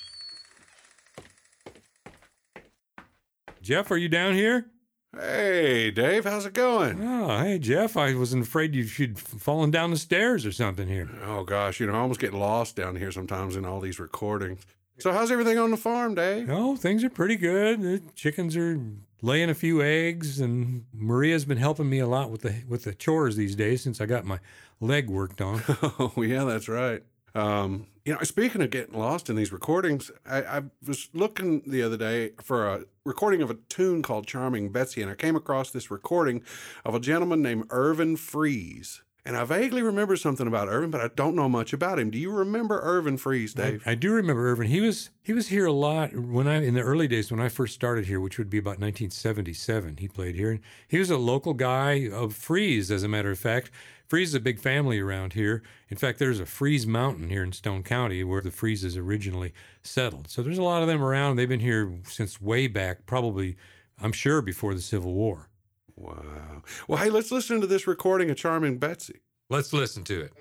Jeff, 3.60 3.90
are 3.90 3.96
you 3.96 4.08
down 4.08 4.34
here? 4.34 4.66
Hey, 5.12 5.90
Dave, 5.90 6.22
how's 6.22 6.46
it 6.46 6.54
going? 6.54 7.02
Oh, 7.02 7.42
hey, 7.42 7.58
Jeff. 7.58 7.96
I 7.96 8.14
wasn't 8.14 8.46
afraid 8.46 8.76
you 8.76 8.84
should 8.84 9.18
fallen 9.18 9.72
down 9.72 9.90
the 9.90 9.96
stairs 9.96 10.46
or 10.46 10.52
something 10.52 10.86
here. 10.86 11.10
Oh, 11.24 11.42
gosh, 11.42 11.80
you 11.80 11.88
know, 11.88 11.94
I 11.94 11.98
almost 11.98 12.20
get 12.20 12.32
lost 12.32 12.76
down 12.76 12.94
here 12.94 13.10
sometimes 13.10 13.56
in 13.56 13.64
all 13.64 13.80
these 13.80 13.98
recordings. 13.98 14.64
So, 14.98 15.12
how's 15.12 15.30
everything 15.30 15.58
on 15.58 15.70
the 15.70 15.76
farm, 15.76 16.14
Dave? 16.14 16.46
No, 16.46 16.76
things 16.76 17.02
are 17.02 17.10
pretty 17.10 17.36
good. 17.36 17.82
The 17.82 18.00
chickens 18.14 18.56
are 18.56 18.80
laying 19.22 19.50
a 19.50 19.54
few 19.54 19.82
eggs, 19.82 20.40
and 20.40 20.84
Maria's 20.92 21.44
been 21.44 21.58
helping 21.58 21.90
me 21.90 21.98
a 21.98 22.06
lot 22.06 22.30
with 22.30 22.42
the 22.42 22.62
with 22.68 22.84
the 22.84 22.94
chores 22.94 23.36
these 23.36 23.56
days 23.56 23.82
since 23.82 24.00
I 24.00 24.06
got 24.06 24.24
my 24.24 24.38
leg 24.80 25.08
worked 25.10 25.40
on. 25.40 25.62
Oh, 25.98 26.12
yeah, 26.18 26.44
that's 26.44 26.68
right. 26.68 27.02
Um, 27.34 27.86
you 28.04 28.12
know, 28.12 28.20
speaking 28.22 28.62
of 28.62 28.70
getting 28.70 28.98
lost 28.98 29.28
in 29.28 29.36
these 29.36 29.50
recordings, 29.50 30.10
I, 30.24 30.42
I 30.42 30.62
was 30.86 31.08
looking 31.14 31.62
the 31.66 31.82
other 31.82 31.96
day 31.96 32.32
for 32.40 32.68
a 32.68 32.84
recording 33.04 33.42
of 33.42 33.50
a 33.50 33.54
tune 33.68 34.02
called 34.02 34.26
Charming 34.26 34.70
Betsy, 34.70 35.02
and 35.02 35.10
I 35.10 35.14
came 35.14 35.34
across 35.34 35.70
this 35.70 35.90
recording 35.90 36.42
of 36.84 36.94
a 36.94 37.00
gentleman 37.00 37.42
named 37.42 37.66
Irvin 37.70 38.16
Freeze. 38.16 39.02
And 39.26 39.38
I 39.38 39.44
vaguely 39.44 39.80
remember 39.80 40.16
something 40.16 40.46
about 40.46 40.68
Irvin, 40.68 40.90
but 40.90 41.00
I 41.00 41.08
don't 41.08 41.34
know 41.34 41.48
much 41.48 41.72
about 41.72 41.98
him. 41.98 42.10
Do 42.10 42.18
you 42.18 42.30
remember 42.30 42.80
Irvin 42.82 43.16
Freeze, 43.16 43.54
Dave? 43.54 43.82
I, 43.86 43.92
I 43.92 43.94
do 43.94 44.12
remember 44.12 44.50
Irvin. 44.50 44.66
He 44.66 44.82
was 44.82 45.08
he 45.22 45.32
was 45.32 45.48
here 45.48 45.64
a 45.64 45.72
lot 45.72 46.14
when 46.14 46.46
I 46.46 46.62
in 46.62 46.74
the 46.74 46.82
early 46.82 47.08
days 47.08 47.30
when 47.30 47.40
I 47.40 47.48
first 47.48 47.74
started 47.74 48.04
here, 48.04 48.20
which 48.20 48.36
would 48.36 48.50
be 48.50 48.58
about 48.58 48.80
1977. 48.80 49.96
He 49.96 50.08
played 50.08 50.34
here, 50.34 50.60
he 50.88 50.98
was 50.98 51.08
a 51.08 51.16
local 51.16 51.54
guy 51.54 52.06
of 52.08 52.34
Freeze, 52.34 52.90
as 52.90 53.02
a 53.02 53.08
matter 53.08 53.30
of 53.30 53.38
fact. 53.38 53.70
Freeze 54.06 54.28
is 54.28 54.34
a 54.34 54.40
big 54.40 54.60
family 54.60 55.00
around 55.00 55.32
here. 55.32 55.62
In 55.88 55.96
fact, 55.96 56.18
there's 56.18 56.38
a 56.38 56.44
Freeze 56.44 56.86
Mountain 56.86 57.30
here 57.30 57.42
in 57.42 57.52
Stone 57.52 57.84
County 57.84 58.22
where 58.22 58.42
the 58.42 58.50
Freezes 58.50 58.98
originally 58.98 59.54
settled. 59.82 60.28
So 60.28 60.42
there's 60.42 60.58
a 60.58 60.62
lot 60.62 60.82
of 60.82 60.88
them 60.88 61.02
around. 61.02 61.36
They've 61.36 61.48
been 61.48 61.60
here 61.60 61.94
since 62.04 62.42
way 62.42 62.66
back, 62.66 63.06
probably 63.06 63.56
I'm 63.98 64.12
sure 64.12 64.42
before 64.42 64.74
the 64.74 64.82
Civil 64.82 65.14
War. 65.14 65.48
Wow. 65.96 66.62
Well, 66.88 66.98
hey, 66.98 67.10
let's 67.10 67.30
listen 67.30 67.60
to 67.60 67.66
this 67.66 67.86
recording 67.86 68.30
of 68.30 68.36
Charming 68.36 68.78
Betsy. 68.78 69.20
Let's 69.48 69.72
listen 69.72 70.04
to 70.04 70.20
it. 70.22 70.32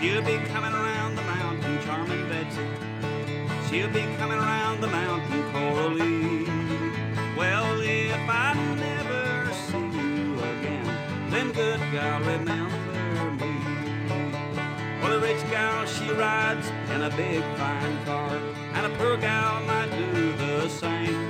She'll 0.00 0.22
be 0.22 0.38
coming 0.48 0.72
around 0.72 1.14
the 1.14 1.22
mountain, 1.22 1.82
charming 1.84 2.28
Betsy. 2.28 2.66
She'll 3.68 3.90
be 3.90 4.02
coming 4.16 4.38
around 4.38 4.69
God, 11.92 12.24
remember 12.24 13.44
me. 13.44 13.54
Well, 15.02 15.12
a 15.14 15.18
rich 15.18 15.42
gal, 15.50 15.84
she 15.86 16.08
rides 16.12 16.68
in 16.94 17.02
a 17.02 17.10
big 17.16 17.42
fine 17.56 18.04
car, 18.04 18.36
and 18.74 18.86
a 18.86 18.90
poor 18.96 19.16
gal 19.16 19.60
might 19.64 19.90
do 19.90 20.32
the 20.34 20.68
same. 20.68 21.28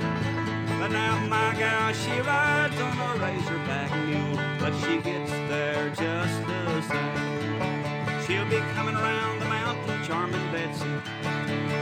But 0.79 0.89
now 0.89 1.19
my 1.27 1.55
gal, 1.57 1.91
she 1.93 2.11
rides 2.21 2.79
on 2.79 2.95
a 2.95 3.19
razorback 3.19 3.91
mule, 4.05 4.37
but 4.59 4.73
she 4.81 4.97
gets 5.01 5.31
there 5.49 5.89
just 5.89 6.45
the 6.45 6.81
same. 6.83 8.21
She'll 8.27 8.45
be 8.45 8.59
coming 8.75 8.95
around 8.95 9.39
the 9.39 9.45
mountain, 9.45 10.03
charming 10.03 10.51
Betsy. 10.51 10.93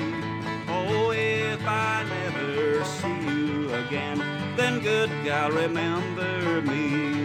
Oh, 0.69 1.13
if 1.13 1.67
I 1.67 2.05
never 2.05 2.85
see 2.85 3.21
you 3.27 3.73
again, 3.75 4.32
then 4.57 4.81
good 4.81 5.11
gal, 5.25 5.51
remember 5.51 6.63
me. 6.63 7.23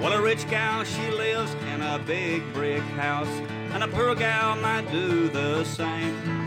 Well, 0.00 0.12
a 0.12 0.22
rich 0.22 0.48
gal, 0.48 0.84
she 0.84 1.10
lives 1.10 1.54
in 1.74 1.82
a 1.82 1.98
big 1.98 2.42
brick 2.52 2.82
house, 2.96 3.28
and 3.72 3.82
a 3.82 3.88
poor 3.88 4.14
gal 4.14 4.56
might 4.56 4.90
do 4.90 5.28
the 5.28 5.64
same. 5.64 6.39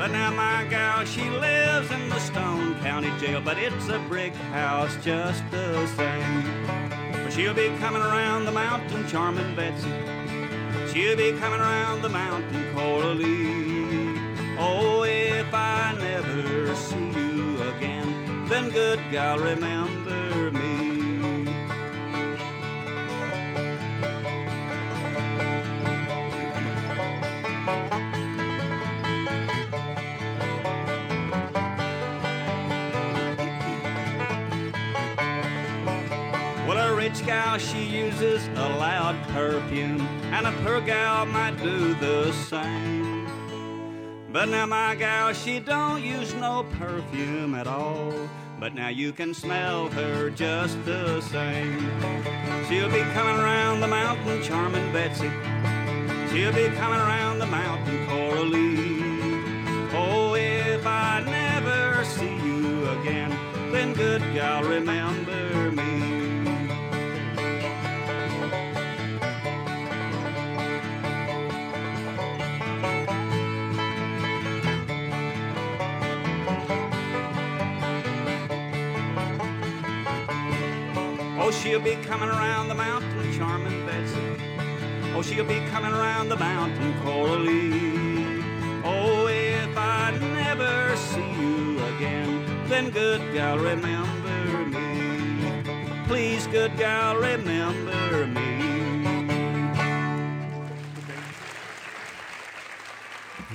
But 0.00 0.12
now 0.12 0.30
my 0.30 0.64
gal, 0.70 1.04
she 1.04 1.28
lives 1.28 1.90
in 1.90 2.08
the 2.08 2.18
Stone 2.20 2.80
County 2.80 3.12
Jail, 3.20 3.42
but 3.42 3.58
it's 3.58 3.90
a 3.90 3.98
brick 4.08 4.34
house 4.34 4.96
just 5.04 5.42
the 5.50 5.86
same. 5.88 6.66
But 7.12 7.30
she'll 7.30 7.52
be 7.52 7.68
coming 7.80 8.00
around 8.00 8.46
the 8.46 8.50
mountain, 8.50 9.06
charming 9.08 9.54
Betsy. 9.54 9.92
She'll 10.90 11.18
be 11.18 11.32
coming 11.32 11.60
around 11.60 12.00
the 12.00 12.08
mountain, 12.08 12.64
Coralie. 12.72 14.16
Oh, 14.58 15.02
if 15.02 15.52
I 15.52 15.94
never 15.98 16.74
see 16.74 16.96
you 16.96 17.62
again, 17.76 18.46
then 18.48 18.70
good 18.70 19.00
gal, 19.10 19.38
remember 19.38 20.50
me. 20.50 20.59
She 37.58 37.84
uses 37.84 38.46
a 38.48 38.68
loud 38.78 39.16
perfume, 39.28 40.00
and 40.32 40.46
a 40.46 40.52
poor 40.62 40.80
gal 40.80 41.26
might 41.26 41.56
do 41.62 41.94
the 41.94 42.32
same. 42.32 43.26
But 44.32 44.48
now 44.48 44.66
my 44.66 44.94
gal, 44.94 45.32
she 45.32 45.58
don't 45.58 46.02
use 46.02 46.32
no 46.34 46.64
perfume 46.78 47.54
at 47.54 47.66
all. 47.66 48.12
But 48.60 48.74
now 48.74 48.88
you 48.88 49.12
can 49.12 49.34
smell 49.34 49.88
her 49.88 50.30
just 50.30 50.84
the 50.84 51.20
same. 51.22 51.90
She'll 52.68 52.90
be 52.90 53.02
coming 53.14 53.40
around 53.40 53.80
the 53.80 53.88
mountain, 53.88 54.42
charming 54.42 54.92
Betsy. 54.92 55.30
She'll 56.30 56.52
be 56.52 56.68
coming 56.76 57.00
around 57.00 57.38
the 57.38 57.46
mountain, 57.46 58.06
Coralie. 58.06 59.00
Oh, 59.92 60.34
if 60.34 60.86
I 60.86 61.22
never 61.24 62.04
see 62.04 62.36
you 62.46 62.88
again, 63.00 63.30
then 63.72 63.94
good 63.94 64.22
gal, 64.34 64.62
remember 64.62 65.49
she'll 81.62 81.80
be 81.80 81.96
coming 81.96 82.28
around 82.28 82.68
the 82.68 82.74
mountain, 82.74 83.32
charming 83.36 83.84
Betsy. 83.86 84.18
Oh, 85.14 85.22
she'll 85.22 85.44
be 85.44 85.60
coming 85.68 85.92
around 85.92 86.30
the 86.30 86.36
mountain, 86.36 86.94
Coralie. 87.02 88.42
Oh, 88.82 89.26
if 89.26 89.76
I 89.76 90.16
never 90.18 90.96
see 90.96 91.30
you 91.40 91.78
again, 91.96 92.66
then 92.68 92.90
good 92.90 93.20
gal, 93.34 93.58
remember 93.58 94.66
me. 94.66 96.04
Please, 96.06 96.46
good 96.46 96.76
gal, 96.78 97.16
remember 97.16 98.26
me. 98.26 98.40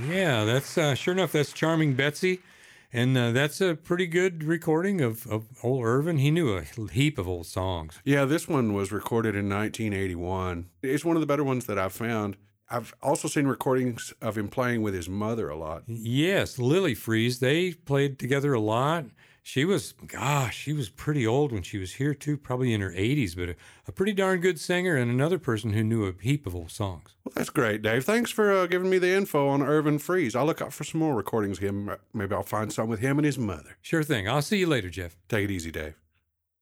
Yeah, 0.07 0.43
that's 0.43 0.77
uh, 0.77 0.93
sure 0.93 1.13
enough. 1.13 1.31
That's 1.31 1.51
charming 1.51 1.93
Betsy, 1.93 2.41
and 2.95 3.17
uh, 3.17 3.31
that's 3.31 3.59
a 3.59 3.75
pretty 3.75 4.07
good 4.07 4.45
recording 4.45 5.01
of, 5.01 5.27
of 5.27 5.47
old 5.61 5.83
Irvin. 5.83 6.17
He 6.17 6.31
knew 6.31 6.55
a 6.55 6.63
heap 6.91 7.17
of 7.17 7.27
old 7.27 7.45
songs. 7.45 7.99
Yeah, 8.05 8.23
this 8.23 8.47
one 8.47 8.73
was 8.73 8.89
recorded 8.89 9.35
in 9.35 9.49
1981. 9.49 10.69
It's 10.81 11.03
one 11.03 11.17
of 11.17 11.19
the 11.19 11.27
better 11.27 11.43
ones 11.43 11.65
that 11.65 11.77
I've 11.77 11.91
found. 11.91 12.37
I've 12.69 12.95
also 13.03 13.27
seen 13.27 13.47
recordings 13.47 14.13
of 14.21 14.37
him 14.37 14.47
playing 14.47 14.81
with 14.81 14.93
his 14.93 15.09
mother 15.09 15.49
a 15.49 15.57
lot. 15.57 15.83
Yes, 15.87 16.57
Lily 16.57 16.95
Freeze. 16.95 17.39
They 17.39 17.73
played 17.73 18.17
together 18.17 18.53
a 18.53 18.61
lot. 18.61 19.05
She 19.47 19.63
was, 19.63 19.93
gosh, 20.07 20.57
she 20.57 20.73
was 20.73 20.89
pretty 20.89 21.25
old 21.25 21.51
when 21.51 21.61
she 21.61 21.77
was 21.77 21.93
here 21.93 22.15
too, 22.15 22.35
probably 22.35 22.73
in 22.73 22.81
her 22.81 22.89
80s, 22.89 23.37
but 23.37 23.49
a, 23.49 23.55
a 23.87 23.91
pretty 23.91 24.11
darn 24.11 24.39
good 24.39 24.59
singer 24.59 24.95
and 24.95 25.11
another 25.11 25.37
person 25.37 25.73
who 25.73 25.83
knew 25.83 26.03
a 26.07 26.15
heap 26.19 26.47
of 26.47 26.55
old 26.55 26.71
songs. 26.71 27.13
Well, 27.23 27.33
that's 27.35 27.51
great, 27.51 27.83
Dave. 27.83 28.03
Thanks 28.03 28.31
for 28.31 28.51
uh, 28.51 28.65
giving 28.65 28.89
me 28.89 28.97
the 28.97 29.13
info 29.13 29.47
on 29.47 29.61
Irvin 29.61 29.99
Freeze. 29.99 30.35
I'll 30.35 30.47
look 30.47 30.63
out 30.63 30.73
for 30.73 30.83
some 30.83 30.99
more 30.99 31.13
recordings 31.13 31.59
of 31.59 31.63
him. 31.63 31.95
Maybe 32.11 32.33
I'll 32.33 32.41
find 32.41 32.73
some 32.73 32.89
with 32.89 33.01
him 33.01 33.19
and 33.19 33.25
his 33.25 33.37
mother. 33.37 33.77
Sure 33.83 34.01
thing. 34.01 34.27
I'll 34.27 34.41
see 34.41 34.57
you 34.57 34.65
later, 34.65 34.89
Jeff. 34.89 35.15
Take 35.29 35.45
it 35.45 35.53
easy, 35.53 35.69
Dave. 35.69 35.93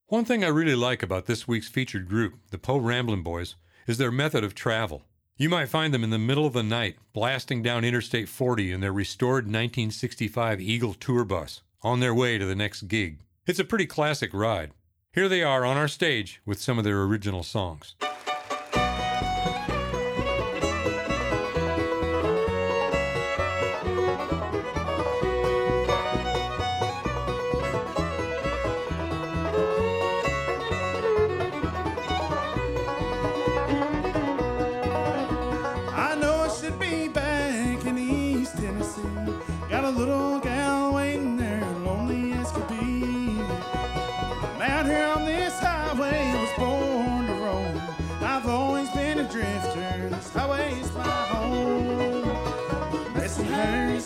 One 0.08 0.26
thing 0.26 0.43
I 0.43 0.50
really 0.50 0.76
like 0.76 1.02
about 1.02 1.26
this 1.26 1.48
week's 1.48 1.69
featured 1.69 2.10
group, 2.10 2.34
the 2.52 2.58
Po' 2.58 2.80
Ramblin' 2.80 3.24
Boys, 3.24 3.56
is 3.88 3.98
their 3.98 4.12
method 4.12 4.43
of 4.43 4.56
travel. 4.56 5.04
You 5.38 5.48
might 5.48 5.69
find 5.69 5.93
them 5.93 6.04
in 6.04 6.10
the 6.10 6.19
middle 6.19 6.46
of 6.46 6.52
the 6.52 6.63
night, 6.63 6.98
blasting 7.13 7.63
down 7.63 7.86
Interstate 7.86 8.28
40 8.28 8.74
in 8.74 8.82
their 8.82 8.91
restored 8.91 9.46
1965 9.46 10.60
Eagle 10.60 10.93
tour 10.96 11.24
bus, 11.24 11.62
on 11.84 12.00
their 12.00 12.13
way 12.13 12.38
to 12.38 12.46
the 12.46 12.56
next 12.56 12.84
gig. 12.84 13.19
It's 13.46 13.60
a 13.60 13.65
pretty 13.65 13.86
classic 13.86 14.34
ride. 14.34 14.72
Here 15.12 15.28
they 15.28 15.43
are 15.43 15.65
on 15.65 15.78
our 15.78 15.88
stage 15.88 16.41
with 16.46 16.62
some 16.62 16.78
of 16.78 16.84
their 16.84 17.04
original 17.04 17.43
songs. 17.43 17.96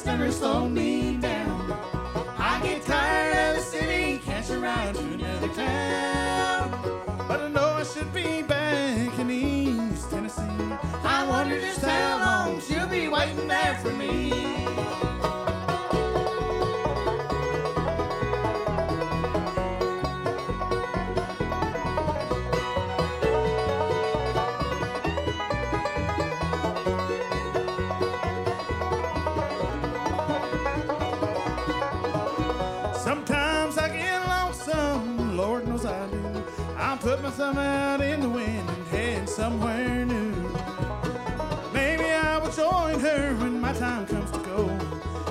Never 0.07 0.31
slowed 0.31 0.71
me 0.71 1.17
down. 1.17 1.69
I 2.37 2.61
get 2.63 2.81
tired 2.83 3.49
of 3.49 3.55
the 3.57 3.61
city, 3.61 4.19
catch 4.19 4.49
a 4.49 4.57
ride 4.57 4.95
to 4.95 5.01
another 5.01 5.49
town. 5.49 6.71
But 7.27 7.41
I 7.41 7.49
know 7.49 7.75
I 7.81 7.83
should 7.83 8.13
be 8.13 8.41
back 8.41 9.19
in 9.19 9.29
East 9.29 10.09
Tennessee. 10.09 10.41
I 11.03 11.27
wonder 11.27 11.59
just 11.59 11.81
how 11.81 12.19
long 12.25 12.61
she'll 12.61 12.87
be 12.87 13.09
waiting 13.09 13.49
there 13.49 13.75
for 13.83 13.91
me. 13.91 15.06
Put 37.07 37.23
my 37.23 37.29
thumb 37.29 37.57
out 37.57 38.01
in 38.01 38.19
the 38.19 38.27
wind 38.27 38.69
and 38.69 38.87
head 38.87 39.29
somewhere 39.29 40.05
new. 40.05 40.33
Maybe 41.71 42.03
I 42.03 42.37
will 42.37 42.51
join 42.51 42.99
her 42.99 43.33
when 43.35 43.61
my 43.61 43.71
time 43.71 44.05
comes 44.05 44.29
to 44.31 44.39
go. 44.39 44.67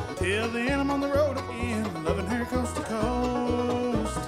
Until 0.08 0.48
then, 0.48 0.80
I'm 0.80 0.90
on 0.90 1.00
the 1.02 1.08
road 1.08 1.36
again, 1.36 1.84
loving 2.02 2.24
her 2.28 2.46
coast 2.46 2.76
to 2.76 2.82
coast. 2.82 4.18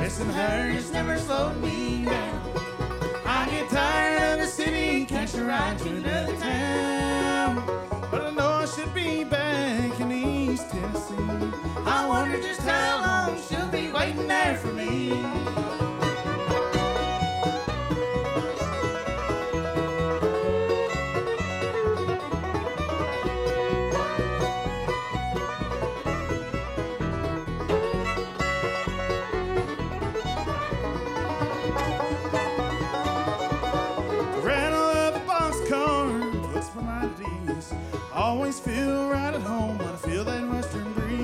Missing 0.00 0.30
her 0.30 0.70
has 0.72 0.90
never 0.90 1.16
slowed 1.16 1.58
me 1.58 2.06
down. 2.06 2.40
I 3.24 3.48
get 3.48 3.70
tired 3.70 4.32
of 4.32 4.38
the 4.40 4.46
city, 4.48 4.88
and 4.96 5.08
catch 5.08 5.34
a 5.34 5.44
ride 5.44 5.78
to 5.78 5.90
another 5.90 6.36
town. 6.38 7.62
But 8.10 8.20
I 8.26 8.30
know 8.32 8.50
I 8.64 8.66
should 8.66 8.92
be 8.92 9.22
back 9.22 10.00
in 10.00 10.10
East 10.10 10.68
Tennessee. 10.70 11.14
I 11.86 12.04
wonder 12.08 12.42
just 12.42 12.62
how 12.62 12.96
long 13.06 13.40
she'll 13.40 13.68
be 13.68 13.92
waiting 13.92 14.26
there 14.26 14.56
for 14.56 14.72
me. 14.72 15.89
Always 38.50 38.66
feel 38.66 39.08
right 39.08 39.32
at 39.32 39.42
home 39.42 39.78
when 39.78 39.86
I 39.86 39.96
feel 39.96 40.24
that 40.24 40.48
western 40.48 40.92
breeze. 40.94 41.22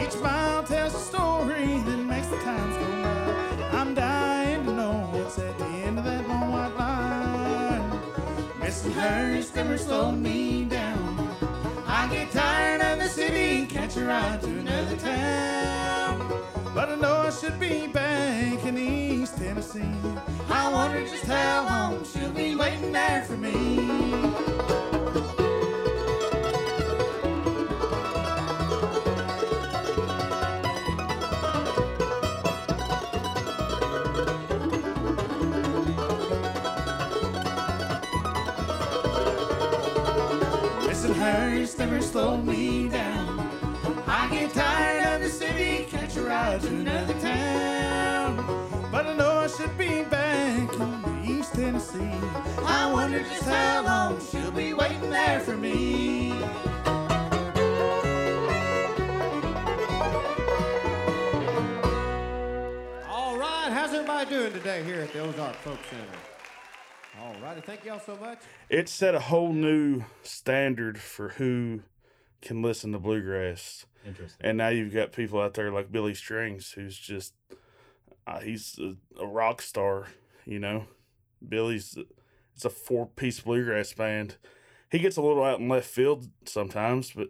Each 0.00 0.22
mile 0.22 0.62
tells 0.62 0.94
a 0.94 0.98
story 1.00 1.80
that 1.80 1.96
makes 2.06 2.28
the 2.28 2.36
times 2.36 2.76
go 2.76 2.86
by. 3.02 3.76
I'm 3.76 3.92
dying 3.94 4.64
to 4.66 4.72
know 4.72 5.08
what's 5.10 5.36
at 5.40 5.58
the 5.58 5.64
end 5.64 5.98
of 5.98 6.04
that 6.04 6.28
long 6.28 6.52
white 6.52 6.76
line. 6.78 8.60
Missing 8.60 8.92
her 8.92 9.34
has 9.34 9.52
never 9.52 9.76
slowed 9.76 10.14
me 10.14 10.62
down. 10.66 11.28
I 11.88 12.06
get 12.06 12.30
tired 12.30 12.82
of 12.82 13.00
the 13.00 13.08
city, 13.08 13.66
catch 13.66 13.96
a 13.96 14.04
ride 14.04 14.42
to 14.42 14.48
another 14.48 14.96
town. 14.96 16.18
But 16.72 16.90
I 16.90 16.94
know 16.94 17.16
I 17.16 17.30
should 17.30 17.58
be 17.58 17.88
back 17.88 18.64
in 18.64 18.78
East 18.78 19.38
Tennessee. 19.38 19.96
I 20.48 20.72
wonder 20.72 21.00
just 21.04 21.24
how 21.24 21.64
long 21.64 22.04
she'll 22.04 22.30
be 22.30 22.54
waiting 22.54 22.92
there 22.92 23.24
for 23.24 23.36
me. 23.36 24.79
Slowed 42.10 42.44
me 42.44 42.88
down. 42.88 43.38
I 44.08 44.28
get 44.32 44.52
tired 44.52 45.14
of 45.14 45.20
the 45.22 45.28
city, 45.28 45.84
catch 45.88 46.16
a 46.16 46.22
ride 46.22 46.60
to 46.62 46.66
another 46.66 47.14
town. 47.20 48.90
But 48.90 49.06
I 49.06 49.14
know 49.14 49.30
I 49.38 49.46
should 49.46 49.78
be 49.78 50.02
back 50.02 50.72
in 50.74 51.24
East 51.24 51.54
Tennessee. 51.54 52.12
I 52.64 52.90
wonder 52.92 53.20
just 53.20 53.44
how 53.44 53.84
long 53.84 54.20
she'll 54.20 54.50
be 54.50 54.74
waiting 54.74 55.08
there 55.08 55.38
for 55.38 55.56
me. 55.56 56.32
All 63.08 63.38
right, 63.38 63.70
how's 63.70 63.94
everybody 63.94 64.30
doing 64.30 64.52
today 64.52 64.82
here 64.82 65.02
at 65.02 65.12
the 65.12 65.20
Ozark 65.20 65.54
Folk 65.56 65.78
Center? 65.88 66.18
All 67.22 67.34
righty, 67.40 67.60
thank 67.60 67.84
y'all 67.84 68.00
so 68.00 68.16
much. 68.16 68.40
It 68.68 68.88
set 68.88 69.14
a 69.14 69.20
whole 69.20 69.52
new 69.52 70.02
standard 70.22 70.98
for 70.98 71.28
who 71.30 71.82
can 72.40 72.62
listen 72.62 72.92
to 72.92 72.98
bluegrass. 72.98 73.86
Interesting. 74.06 74.46
And 74.46 74.58
now 74.58 74.68
you've 74.68 74.94
got 74.94 75.12
people 75.12 75.40
out 75.40 75.54
there 75.54 75.70
like 75.70 75.92
Billy 75.92 76.14
Strings, 76.14 76.72
who's 76.72 76.96
just 76.96 77.34
uh, 78.26 78.40
he's 78.40 78.78
a, 78.78 78.96
a 79.22 79.26
rock 79.26 79.62
star. 79.62 80.06
You 80.44 80.58
know, 80.58 80.84
Billy's 81.46 81.98
it's 82.54 82.64
a 82.64 82.70
four 82.70 83.06
piece 83.06 83.40
bluegrass 83.40 83.92
band. 83.92 84.36
He 84.90 84.98
gets 84.98 85.16
a 85.16 85.22
little 85.22 85.44
out 85.44 85.60
in 85.60 85.68
left 85.68 85.88
field 85.88 86.28
sometimes, 86.44 87.12
but 87.12 87.28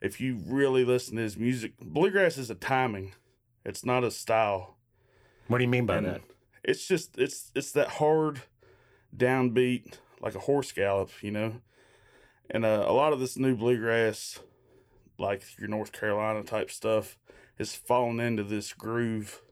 if 0.00 0.20
you 0.20 0.40
really 0.46 0.84
listen 0.84 1.16
to 1.16 1.22
his 1.22 1.36
music, 1.36 1.72
bluegrass 1.80 2.36
is 2.36 2.50
a 2.50 2.54
timing. 2.54 3.14
It's 3.64 3.84
not 3.84 4.04
a 4.04 4.10
style. 4.10 4.76
What 5.48 5.58
do 5.58 5.64
you 5.64 5.70
mean 5.70 5.86
by 5.86 5.98
And 5.98 6.06
that? 6.06 6.20
It's 6.62 6.86
just 6.86 7.18
it's 7.18 7.50
it's 7.54 7.72
that 7.72 7.88
hard 7.88 8.42
downbeat 9.16 9.98
like 10.20 10.34
a 10.34 10.40
horse 10.40 10.72
gallop, 10.72 11.10
you 11.22 11.30
know. 11.30 11.54
And 12.50 12.64
uh, 12.64 12.84
a 12.86 12.92
lot 12.92 13.12
of 13.12 13.20
this 13.20 13.36
new 13.36 13.54
bluegrass, 13.54 14.40
like 15.18 15.42
your 15.58 15.68
North 15.68 15.92
Carolina 15.92 16.42
type 16.42 16.70
stuff, 16.70 17.16
is 17.58 17.74
falling 17.74 18.18
into 18.18 18.42
this 18.42 18.72
groove 18.72 19.42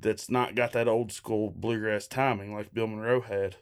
that's 0.00 0.28
not 0.28 0.54
got 0.54 0.72
that 0.72 0.88
old 0.88 1.12
school 1.12 1.52
bluegrass 1.54 2.06
timing 2.06 2.54
like 2.54 2.74
Bill 2.74 2.86
Monroe 2.88 3.20
had. 3.20 3.56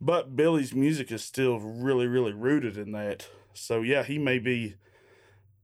But 0.00 0.34
Billy's 0.34 0.74
music 0.74 1.12
is 1.12 1.22
still 1.22 1.58
really, 1.58 2.06
really 2.06 2.32
rooted 2.32 2.76
in 2.76 2.92
that. 2.92 3.28
So 3.52 3.82
yeah, 3.82 4.02
he 4.02 4.18
may 4.18 4.38
be, 4.38 4.76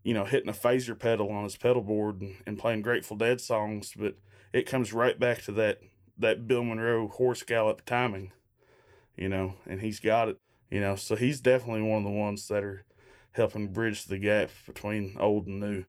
you 0.05 0.14
know, 0.14 0.25
hitting 0.25 0.49
a 0.49 0.53
phaser 0.53 0.99
pedal 0.99 1.31
on 1.31 1.45
his 1.45 1.57
pedal 1.57 1.83
board 1.83 2.21
and, 2.21 2.37
and 2.47 2.59
playing 2.59 2.83
Grateful 2.83 3.16
Dead 3.16 3.40
songs, 3.40 3.95
but 3.97 4.16
it 4.53 4.66
comes 4.66 4.92
right 4.92 5.19
back 5.19 5.42
to 5.42 5.53
that 5.53 5.81
that 6.19 6.47
Bill 6.47 6.64
Monroe 6.64 7.09
horse 7.09 7.42
gallop 7.42 7.85
timing, 7.85 8.33
you 9.16 9.29
know, 9.29 9.55
and 9.66 9.81
he's 9.83 10.01
got 10.01 10.29
it, 10.29 10.38
you 10.70 10.81
know. 10.81 10.96
So 10.96 11.16
he's 11.16 11.40
definitely 11.40 11.83
one 11.83 11.98
of 11.98 12.05
the 12.05 12.11
ones 12.11 12.48
that 12.48 12.64
are 12.64 12.85
helping 13.33 13.68
bridge 13.68 14.05
the 14.05 14.18
gap 14.18 14.50
between 14.66 15.16
old 15.18 15.46
and 15.46 15.61
new. 15.61 15.85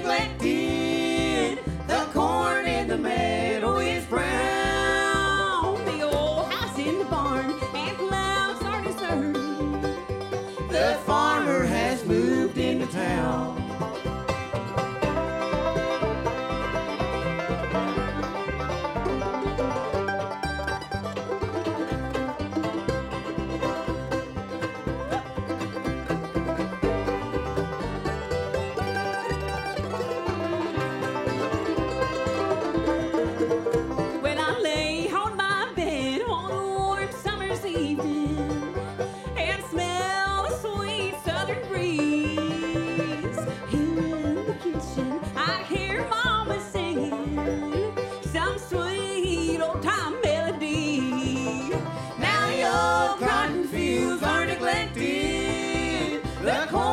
Neglected. 0.00 1.58
The 1.86 2.08
corn 2.12 2.66
in 2.66 2.88
the 2.88 2.96
meadow 2.96 3.78
is 3.78 4.04
brown. 4.06 5.84
The 5.84 6.02
old 6.02 6.50
house 6.50 6.78
in 6.78 6.98
the 6.98 7.04
barn 7.04 7.50
and 7.74 7.96
clouds 7.98 8.62
are 8.62 8.82
deserted. 8.82 9.34
The 10.70 10.98
farmer 11.04 11.64
has 11.64 12.04
moved 12.06 12.56
into 12.56 12.86
town. 12.86 13.59
The 56.42 56.89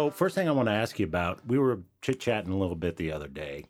So, 0.00 0.10
first 0.10 0.34
thing 0.34 0.48
I 0.48 0.52
want 0.52 0.66
to 0.68 0.72
ask 0.72 0.98
you 0.98 1.04
about, 1.04 1.46
we 1.46 1.58
were 1.58 1.80
chit 2.00 2.20
chatting 2.20 2.50
a 2.50 2.56
little 2.56 2.74
bit 2.74 2.96
the 2.96 3.12
other 3.12 3.28
day, 3.28 3.66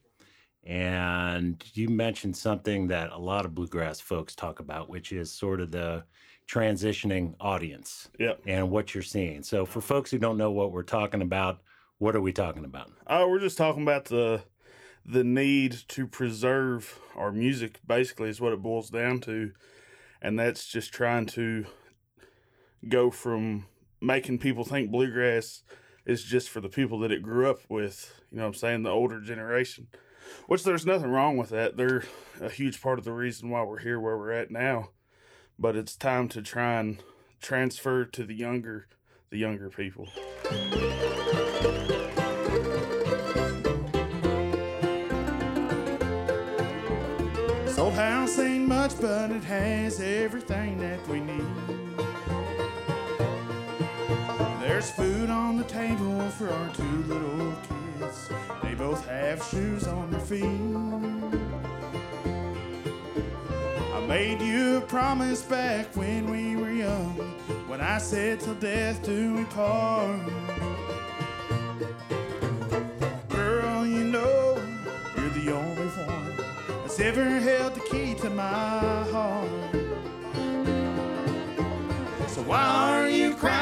and 0.63 1.61
you 1.75 1.89
mentioned 1.89 2.37
something 2.37 2.87
that 2.87 3.11
a 3.11 3.19
lot 3.19 3.45
of 3.45 3.53
bluegrass 3.53 3.99
folks 3.99 4.37
talk 4.37 4.61
about, 4.61 4.89
which 4.89 5.11
is 5.11 5.33
sort 5.33 5.61
of 5.61 5.73
the 5.73 6.05
transitioning 6.49 7.35
audience 7.41 8.11
Yep. 8.21 8.43
and 8.47 8.71
what 8.71 8.95
you're 8.95 9.03
seeing. 9.03 9.43
So, 9.43 9.67
for 9.67 9.81
folks 9.81 10.13
who 10.13 10.19
don't 10.19 10.37
know 10.37 10.53
what 10.53 10.71
we're 10.71 10.85
talking 10.85 11.21
about, 11.21 11.63
what 11.99 12.15
are 12.15 12.21
we 12.21 12.33
talking 12.33 12.65
about? 12.65 12.93
Oh, 13.09 13.29
we're 13.29 13.41
just 13.41 13.59
talking 13.59 13.83
about 13.83 14.05
the 14.05 14.45
the 15.05 15.25
need 15.25 15.79
to 15.89 16.07
preserve 16.07 16.97
our 17.17 17.33
music. 17.33 17.81
Basically, 17.85 18.29
is 18.29 18.41
what 18.41 18.53
it 18.53 18.63
boils 18.63 18.89
down 18.89 19.19
to, 19.23 19.51
and 20.23 20.39
that's 20.39 20.65
just 20.65 20.93
trying 20.93 21.27
to 21.27 21.67
go 22.89 23.11
from 23.11 23.67
making 24.01 24.39
people 24.39 24.65
think 24.65 24.93
bluegrass 24.93 25.65
is 26.05 26.25
just 26.25 26.49
for 26.49 26.61
the 26.61 26.69
people 26.69 26.99
that 27.01 27.13
it 27.13 27.23
grew 27.23 27.49
up 27.49 27.61
with. 27.69 28.13
You 28.31 28.39
know, 28.39 28.45
what 28.45 28.49
I'm 28.49 28.55
saying 28.55 28.83
the 28.83 28.91
older 28.91 29.21
generation, 29.21 29.89
which 30.47 30.65
there's 30.65 30.87
nothing 30.87 31.11
wrong 31.11 31.37
with 31.37 31.51
that. 31.51 31.77
They're 31.77 32.05
a 32.41 32.49
huge 32.49 32.81
part 32.81 32.99
of 32.99 33.05
the 33.05 33.13
reason 33.13 33.51
why 33.51 33.63
we're 33.63 33.81
here 33.81 34.01
where 34.01 34.17
we're 34.17 34.33
at 34.33 34.51
now. 34.51 34.91
But 35.59 35.77
it's 35.77 35.97
time 35.97 36.29
to 36.31 36.43
try 36.43 36.81
and 36.81 37.03
transfer 37.41 38.05
to 38.05 38.25
the 38.25 38.35
younger, 38.35 38.87
the 39.31 39.39
younger 39.39 39.69
people. 39.69 40.09
This 47.65 47.79
old 47.79 47.95
house 47.95 48.39
ain't 48.39 48.67
much, 48.67 48.99
but 49.01 49.31
it 49.31 49.45
has 49.45 50.01
everything 50.01 50.79
that 50.79 51.07
we 51.09 51.21
need. 51.21 51.60
There's 54.81 54.93
food 54.93 55.29
on 55.29 55.59
the 55.59 55.65
table 55.65 56.19
for 56.39 56.49
our 56.49 56.69
two 56.73 57.03
little 57.03 57.53
kids. 57.99 58.31
They 58.63 58.73
both 58.75 59.07
have 59.07 59.45
shoes 59.45 59.87
on 59.87 60.11
their 60.11 60.21
feet. 60.21 60.43
I 63.93 64.07
made 64.07 64.41
you 64.41 64.79
a 64.79 64.81
promise 64.81 65.43
back 65.43 65.95
when 65.95 66.31
we 66.31 66.57
were 66.57 66.71
young, 66.71 67.13
when 67.69 67.83
I 67.83 67.99
said 67.99 68.41
till 68.41 68.55
death 68.55 69.03
do 69.03 69.35
we 69.35 69.45
part. 69.45 70.19
Girl, 73.29 73.85
you 73.87 74.05
know 74.05 74.57
you're 75.15 75.29
the 75.45 75.53
only 75.53 75.89
one 75.89 76.37
that's 76.81 76.99
ever 77.01 77.39
held 77.39 77.75
the 77.75 77.81
key 77.81 78.15
to 78.15 78.31
my 78.31 79.05
heart. 79.13 79.51
So 82.29 82.41
why 82.45 82.93
are 82.95 83.11
you 83.11 83.35
crying, 83.35 83.60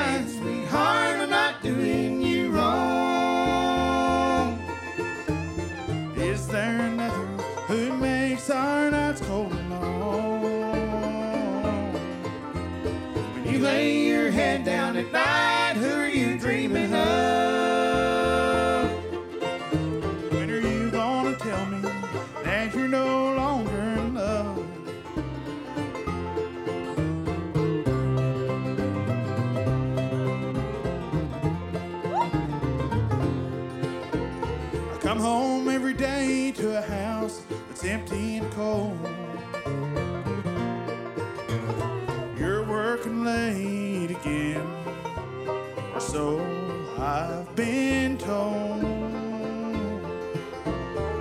head 15.09 15.13
night, 15.13 15.77
who 15.77 15.91
are 15.91 16.09
you 16.09 16.39
dreaming 16.39 16.95
of? 16.95 18.91
When 20.33 20.51
are 20.51 20.61
you 20.61 20.91
gonna 20.91 21.37
tell 21.37 21.67
me 21.67 21.81
that 22.45 22.75
you're 22.75 22.89
no 22.89 23.35
longer 23.35 23.71
in 23.71 24.15
love? 24.15 24.65
I 34.93 34.99
come 35.01 35.19
home 35.19 35.69
every 35.69 35.95
day 35.95 36.53
to 36.57 36.79
a 36.79 36.83
house 36.83 37.43
that's 37.69 37.85
empty 37.85 38.39
and 38.39 38.53
cold. 38.53 38.99
You're 42.39 42.65
working 42.65 43.25
late 43.25 43.78
so 46.19 46.41
I've 46.99 47.55
been 47.55 48.19
told. 48.19 48.83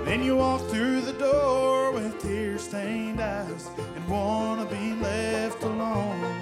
Then 0.04 0.24
you 0.24 0.34
walk 0.34 0.60
through 0.70 1.02
the 1.02 1.12
door 1.12 1.92
with 1.92 2.20
tear 2.20 2.58
stained 2.58 3.20
eyes 3.20 3.70
and 3.94 4.08
wanna 4.08 4.66
be 4.66 4.94
left 4.94 5.62
alone. 5.62 6.37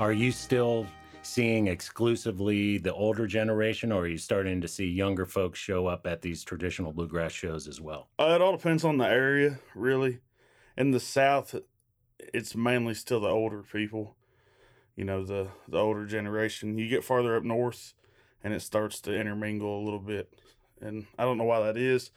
Are 0.00 0.14
you 0.14 0.32
still 0.32 0.86
seeing 1.20 1.66
exclusively 1.66 2.78
the 2.78 2.94
older 2.94 3.26
generation, 3.26 3.92
or 3.92 4.04
are 4.04 4.08
you 4.08 4.16
starting 4.16 4.62
to 4.62 4.66
see 4.66 4.86
younger 4.86 5.26
folks 5.26 5.58
show 5.58 5.86
up 5.86 6.06
at 6.06 6.22
these 6.22 6.42
traditional 6.42 6.90
bluegrass 6.90 7.32
shows 7.32 7.68
as 7.68 7.82
well? 7.82 8.08
Uh, 8.18 8.32
it 8.34 8.40
all 8.40 8.56
depends 8.56 8.82
on 8.82 8.96
the 8.96 9.06
area, 9.06 9.58
really. 9.74 10.20
In 10.74 10.92
the 10.92 11.00
South, 11.00 11.54
it's 12.18 12.56
mainly 12.56 12.94
still 12.94 13.20
the 13.20 13.28
older 13.28 13.62
people. 13.62 14.16
You 14.96 15.04
know, 15.04 15.22
the 15.22 15.48
the 15.68 15.76
older 15.76 16.06
generation. 16.06 16.78
You 16.78 16.88
get 16.88 17.04
farther 17.04 17.36
up 17.36 17.44
north, 17.44 17.92
and 18.42 18.54
it 18.54 18.62
starts 18.62 19.02
to 19.02 19.14
intermingle 19.14 19.82
a 19.82 19.84
little 19.84 20.00
bit, 20.00 20.32
and 20.80 21.08
I 21.18 21.24
don't 21.24 21.36
know 21.36 21.44
why 21.44 21.60
that 21.60 21.76
is. 21.76 22.10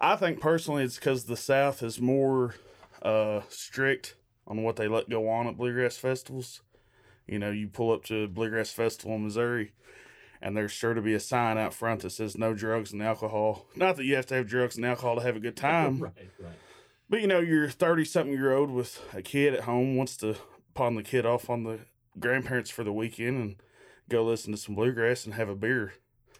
I 0.00 0.16
think 0.16 0.40
personally, 0.40 0.82
it's 0.82 0.96
because 0.96 1.26
the 1.26 1.36
South 1.36 1.80
is 1.80 2.00
more 2.00 2.56
uh, 3.02 3.42
strict 3.48 4.16
on 4.48 4.64
what 4.64 4.74
they 4.74 4.88
let 4.88 5.08
go 5.08 5.28
on 5.28 5.46
at 5.46 5.56
bluegrass 5.56 5.96
festivals. 5.96 6.62
You 7.28 7.38
know, 7.38 7.50
you 7.50 7.68
pull 7.68 7.92
up 7.92 8.04
to 8.04 8.26
bluegrass 8.28 8.70
festival 8.70 9.16
in 9.16 9.24
Missouri, 9.24 9.72
and 10.40 10.56
there's 10.56 10.72
sure 10.72 10.94
to 10.94 11.02
be 11.02 11.14
a 11.14 11.20
sign 11.20 11.58
out 11.58 11.74
front 11.74 12.02
that 12.02 12.10
says 12.10 12.38
no 12.38 12.54
drugs 12.54 12.92
and 12.92 13.02
alcohol. 13.02 13.66
Not 13.76 13.96
that 13.96 14.04
you 14.04 14.16
have 14.16 14.26
to 14.26 14.34
have 14.34 14.48
drugs 14.48 14.76
and 14.76 14.86
alcohol 14.86 15.16
to 15.16 15.22
have 15.22 15.36
a 15.36 15.40
good 15.40 15.56
time, 15.56 16.00
right, 16.00 16.12
right. 16.40 16.52
but 17.08 17.20
you 17.20 17.26
know, 17.26 17.40
you're 17.40 17.68
30 17.68 18.04
something 18.04 18.32
year 18.32 18.52
old 18.52 18.70
with 18.70 19.02
a 19.14 19.22
kid 19.22 19.54
at 19.54 19.60
home 19.60 19.96
wants 19.96 20.16
to 20.18 20.36
pawn 20.74 20.94
the 20.94 21.02
kid 21.02 21.26
off 21.26 21.50
on 21.50 21.64
the 21.64 21.80
grandparents 22.18 22.70
for 22.70 22.84
the 22.84 22.92
weekend 22.92 23.36
and 23.36 23.56
go 24.08 24.24
listen 24.24 24.52
to 24.52 24.58
some 24.58 24.74
bluegrass 24.74 25.24
and 25.24 25.34
have 25.34 25.48
a 25.48 25.54
beer. 25.54 25.92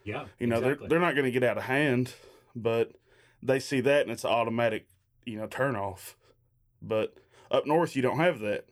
Yeah. 0.05 0.25
You 0.39 0.47
know, 0.47 0.57
exactly. 0.57 0.89
they're 0.89 0.89
they're 0.89 1.07
not 1.07 1.15
going 1.15 1.27
to 1.27 1.31
get 1.31 1.43
out 1.43 1.59
of 1.59 1.65
hand, 1.65 2.15
but 2.55 2.93
they 3.43 3.59
see 3.59 3.81
that 3.81 4.03
and 4.03 4.11
it's 4.11 4.25
an 4.25 4.31
automatic, 4.31 4.87
you 5.25 5.37
know, 5.37 5.47
turn 5.47 5.77
off. 5.77 6.17
But 6.81 7.15
up 7.51 7.67
north, 7.67 7.97
you 7.97 8.03
don't 8.03 8.19
have 8.19 8.41
that. 8.41 8.67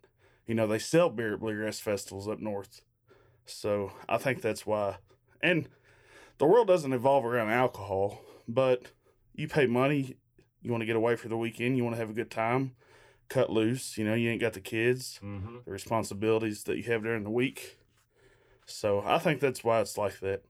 You 0.47 0.55
know, 0.55 0.67
they 0.67 0.79
sell 0.79 1.11
beer 1.11 1.35
at 1.35 1.41
bluegrass 1.41 1.81
festivals 1.81 2.29
up 2.29 2.39
north, 2.39 2.83
so 3.45 3.93
I 4.09 4.17
think 4.19 4.43
that's 4.43 4.65
why. 4.65 4.97
And 5.41 5.69
the 6.39 6.47
world 6.47 6.69
doesn't 6.69 6.93
evolve 6.93 7.25
around 7.25 7.51
alcohol, 7.51 8.21
but 8.47 8.93
you 9.35 9.49
pay 9.49 9.67
money, 9.67 10.17
you 10.63 10.71
want 10.71 10.83
to 10.83 10.87
get 10.87 10.97
away 10.97 11.17
for 11.17 11.29
the 11.29 11.37
weekend, 11.37 11.77
you 11.77 11.83
want 11.85 11.95
to 11.97 12.01
have 12.01 12.11
a 12.11 12.15
good 12.15 12.31
time, 12.31 12.77
cut 13.29 13.51
loose. 13.51 13.99
You 13.99 14.05
know, 14.05 14.15
you 14.15 14.31
ain't 14.31 14.41
got 14.41 14.53
the 14.53 14.61
kids, 14.61 15.19
Mhm. 15.23 15.65
the 15.65 15.71
responsibilities 15.73 16.63
that 16.65 16.77
you 16.77 16.85
have 16.85 17.03
during 17.03 17.25
the 17.25 17.31
week. 17.31 17.79
So 18.67 19.03
I 19.05 19.19
think 19.19 19.41
that's 19.41 19.65
why 19.65 19.81
it's 19.81 19.99
like 19.99 20.21
that. 20.21 20.43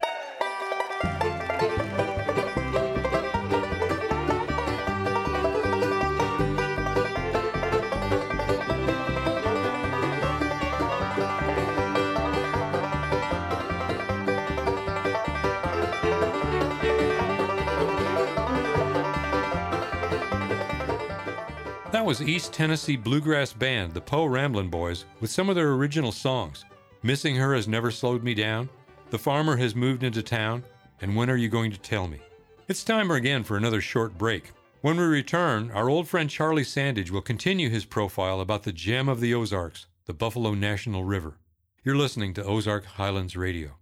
That 22.07 22.21
was 22.21 22.23
East 22.23 22.53
Tennessee 22.53 22.95
Bluegrass 22.95 23.53
Band, 23.53 23.93
the 23.93 24.01
Po' 24.01 24.27
Ramblin' 24.27 24.71
Boys, 24.71 25.07
with 25.19 25.29
some 25.29 25.49
of 25.49 25.57
their 25.57 25.73
original 25.73 26.13
songs. 26.13 26.65
Missing 27.03 27.35
Her 27.35 27.53
Has 27.53 27.67
Never 27.67 27.91
Slowed 27.91 28.23
Me 28.23 28.33
Down, 28.33 28.69
The 29.11 29.19
Farmer 29.19 29.57
Has 29.57 29.75
Moved 29.75 30.05
Into 30.05 30.23
Town, 30.23 30.63
and 31.01 31.17
When 31.17 31.29
Are 31.29 31.37
You 31.37 31.49
Going 31.49 31.73
to 31.73 31.79
Tell 31.79 32.07
Me? 32.07 32.21
It's 32.69 32.85
time 32.85 33.11
again 33.11 33.43
for 33.43 33.57
another 33.57 33.81
short 33.81 34.17
break. 34.17 34.53
When 34.83 34.97
we 34.97 35.03
return, 35.03 35.73
our 35.73 35.91
old 35.91 36.07
friend 36.07 36.31
Charlie 36.31 36.63
Sandage 36.63 37.11
will 37.11 37.23
continue 37.23 37.71
his 37.71 37.85
profile 37.85 38.41
about 38.41 38.63
the 38.63 38.73
gem 38.73 39.09
of 39.09 39.19
the 39.19 39.35
Ozarks, 39.35 39.89
the 40.05 40.15
Buffalo 40.15 40.55
National 40.55 41.03
River. 41.03 41.39
You're 41.83 41.97
listening 41.97 42.35
to 42.35 42.45
Ozark 42.45 42.85
Highlands 42.85 43.37
Radio. 43.37 43.79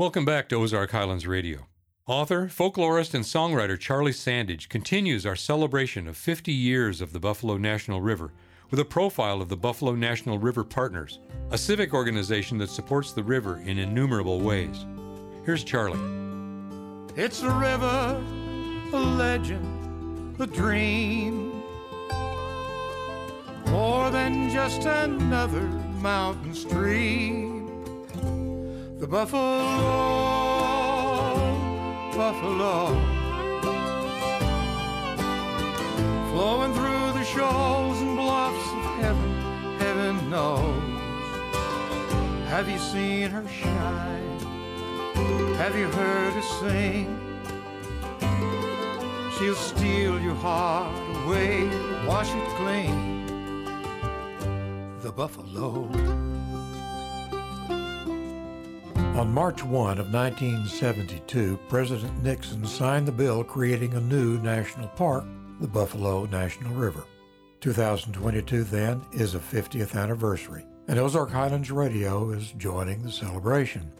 Welcome 0.00 0.24
back 0.24 0.48
to 0.48 0.56
Ozark 0.56 0.92
Highlands 0.92 1.26
Radio. 1.26 1.66
Author, 2.06 2.46
folklorist, 2.46 3.12
and 3.12 3.22
songwriter 3.22 3.78
Charlie 3.78 4.12
Sandage 4.12 4.70
continues 4.70 5.26
our 5.26 5.36
celebration 5.36 6.08
of 6.08 6.16
50 6.16 6.54
years 6.54 7.02
of 7.02 7.12
the 7.12 7.20
Buffalo 7.20 7.58
National 7.58 8.00
River 8.00 8.32
with 8.70 8.80
a 8.80 8.84
profile 8.86 9.42
of 9.42 9.50
the 9.50 9.58
Buffalo 9.58 9.94
National 9.94 10.38
River 10.38 10.64
Partners, 10.64 11.18
a 11.50 11.58
civic 11.58 11.92
organization 11.92 12.56
that 12.56 12.70
supports 12.70 13.12
the 13.12 13.22
river 13.22 13.58
in 13.58 13.78
innumerable 13.78 14.40
ways. 14.40 14.86
Here's 15.44 15.64
Charlie. 15.64 16.00
It's 17.14 17.42
a 17.42 17.50
river, 17.50 18.24
a 18.94 18.98
legend, 18.98 20.40
a 20.40 20.46
dream. 20.46 21.62
More 23.66 24.08
than 24.10 24.48
just 24.48 24.86
another 24.86 25.60
mountain 26.00 26.54
stream. 26.54 27.49
The 29.00 29.06
Buffalo, 29.06 29.40
Buffalo. 32.14 32.88
Flowing 36.30 36.74
through 36.74 37.12
the 37.18 37.24
shoals 37.24 37.98
and 38.02 38.14
bluffs 38.14 38.68
of 38.72 38.84
heaven, 39.00 39.78
heaven 39.78 40.28
knows. 40.28 41.00
Have 42.50 42.68
you 42.68 42.76
seen 42.76 43.30
her 43.30 43.48
shine? 43.48 44.38
Have 45.56 45.74
you 45.78 45.86
heard 45.86 46.34
her 46.34 46.42
sing? 46.60 47.08
She'll 49.38 49.54
steal 49.54 50.20
your 50.20 50.34
heart 50.34 50.92
away, 51.24 51.70
wash 52.06 52.28
it 52.34 52.48
clean. 52.58 53.24
The 55.00 55.10
buffalo. 55.10 55.88
On 59.20 59.30
March 59.34 59.62
1 59.62 59.98
of 59.98 60.14
1972, 60.14 61.58
President 61.68 62.22
Nixon 62.22 62.64
signed 62.64 63.06
the 63.06 63.12
bill 63.12 63.44
creating 63.44 63.92
a 63.92 64.00
new 64.00 64.38
national 64.38 64.88
park, 64.88 65.24
the 65.60 65.68
Buffalo 65.68 66.24
National 66.24 66.72
River. 66.72 67.04
2022 67.60 68.64
then 68.64 69.02
is 69.12 69.34
a 69.34 69.38
50th 69.38 69.94
anniversary, 69.94 70.64
and 70.88 70.98
Ozark 70.98 71.30
Highlands 71.30 71.70
Radio 71.70 72.30
is 72.30 72.52
joining 72.52 73.02
the 73.02 73.12
celebration. 73.12 73.92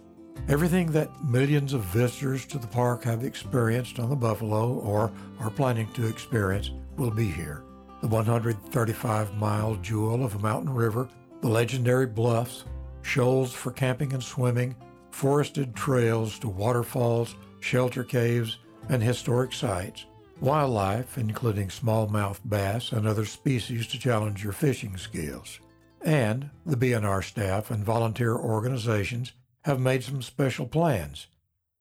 Everything 0.48 0.90
that 0.92 1.22
millions 1.22 1.74
of 1.74 1.82
visitors 1.82 2.46
to 2.46 2.56
the 2.56 2.66
park 2.66 3.04
have 3.04 3.22
experienced 3.22 3.98
on 3.98 4.08
the 4.08 4.16
Buffalo 4.16 4.72
or 4.78 5.12
are 5.38 5.50
planning 5.50 5.92
to 5.92 6.06
experience 6.06 6.70
will 6.96 7.10
be 7.10 7.30
here. 7.30 7.62
The 8.00 8.08
135 8.08 9.34
mile 9.34 9.74
jewel 9.82 10.24
of 10.24 10.36
a 10.36 10.38
mountain 10.38 10.72
river, 10.72 11.10
the 11.42 11.48
legendary 11.48 12.06
bluffs, 12.06 12.64
shoals 13.02 13.52
for 13.52 13.70
camping 13.70 14.14
and 14.14 14.22
swimming, 14.22 14.74
forested 15.10 15.74
trails 15.74 16.38
to 16.38 16.48
waterfalls, 16.48 17.34
shelter 17.60 18.04
caves, 18.04 18.58
and 18.88 19.02
historic 19.02 19.52
sites, 19.52 20.06
wildlife, 20.40 21.18
including 21.18 21.68
smallmouth 21.68 22.40
bass 22.48 22.92
and 22.92 23.06
other 23.06 23.24
species 23.24 23.86
to 23.88 23.98
challenge 23.98 24.42
your 24.42 24.52
fishing 24.52 24.96
skills. 24.96 25.60
And 26.02 26.50
the 26.64 26.76
BNR 26.76 27.22
staff 27.22 27.70
and 27.70 27.84
volunteer 27.84 28.34
organizations 28.34 29.32
have 29.62 29.80
made 29.80 30.02
some 30.02 30.22
special 30.22 30.66
plans. 30.66 31.26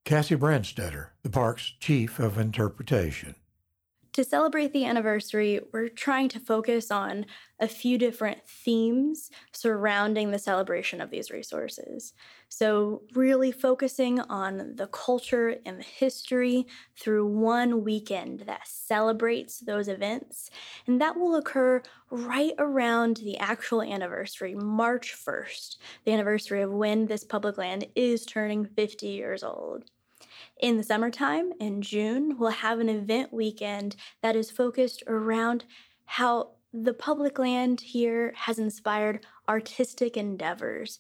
Cassie 0.04 0.36
Brandstetter, 0.36 1.10
the 1.24 1.30
park's 1.30 1.74
chief 1.80 2.20
of 2.20 2.38
interpretation. 2.38 3.36
To 4.14 4.24
celebrate 4.24 4.74
the 4.74 4.86
anniversary, 4.86 5.62
we're 5.72 5.88
trying 5.88 6.30
to 6.30 6.40
focus 6.40 6.90
on 6.90 7.26
a 7.60 7.68
few 7.68 7.98
different 7.98 8.40
themes 8.48 9.30
surrounding 9.54 10.32
the 10.32 10.40
celebration 10.40 11.00
of 11.00 11.12
these 11.12 11.30
resources. 11.32 12.14
So, 12.50 13.04
really 13.14 13.52
focusing 13.52 14.20
on 14.22 14.76
the 14.76 14.88
culture 14.88 15.58
and 15.66 15.80
the 15.80 15.84
history 15.84 16.66
through 16.98 17.28
one 17.28 17.84
weekend 17.84 18.42
that 18.42 18.68
celebrates 18.68 19.60
those 19.60 19.88
events. 19.88 20.50
And 20.88 21.00
that 21.00 21.16
will 21.16 21.36
occur 21.36 21.84
right 22.10 22.54
around 22.58 23.18
the 23.18 23.38
actual 23.38 23.84
anniversary, 23.84 24.56
March 24.56 25.16
1st, 25.16 25.78
the 26.06 26.12
anniversary 26.12 26.64
of 26.64 26.72
when 26.72 27.06
this 27.06 27.24
public 27.24 27.60
land 27.60 27.86
is 27.96 28.26
turning 28.26 28.66
50 28.66 29.08
years 29.08 29.44
old. 29.44 29.86
In 30.60 30.78
the 30.78 30.84
summertime, 30.84 31.54
in 31.60 31.84
June, 31.84 32.38
we'll 32.38 32.50
have 32.50 32.80
an 32.80 32.90
event 32.90 33.32
weekend 33.32 33.96
that 34.22 34.36
is 34.36 34.50
focused 34.50 35.04
around 35.08 35.66
how 36.06 36.50
the 36.74 36.94
public 36.94 37.40
land 37.40 37.82
here 37.82 38.34
has 38.36 38.60
inspired 38.60 39.26
artistic 39.48 40.18
endeavors. 40.18 41.00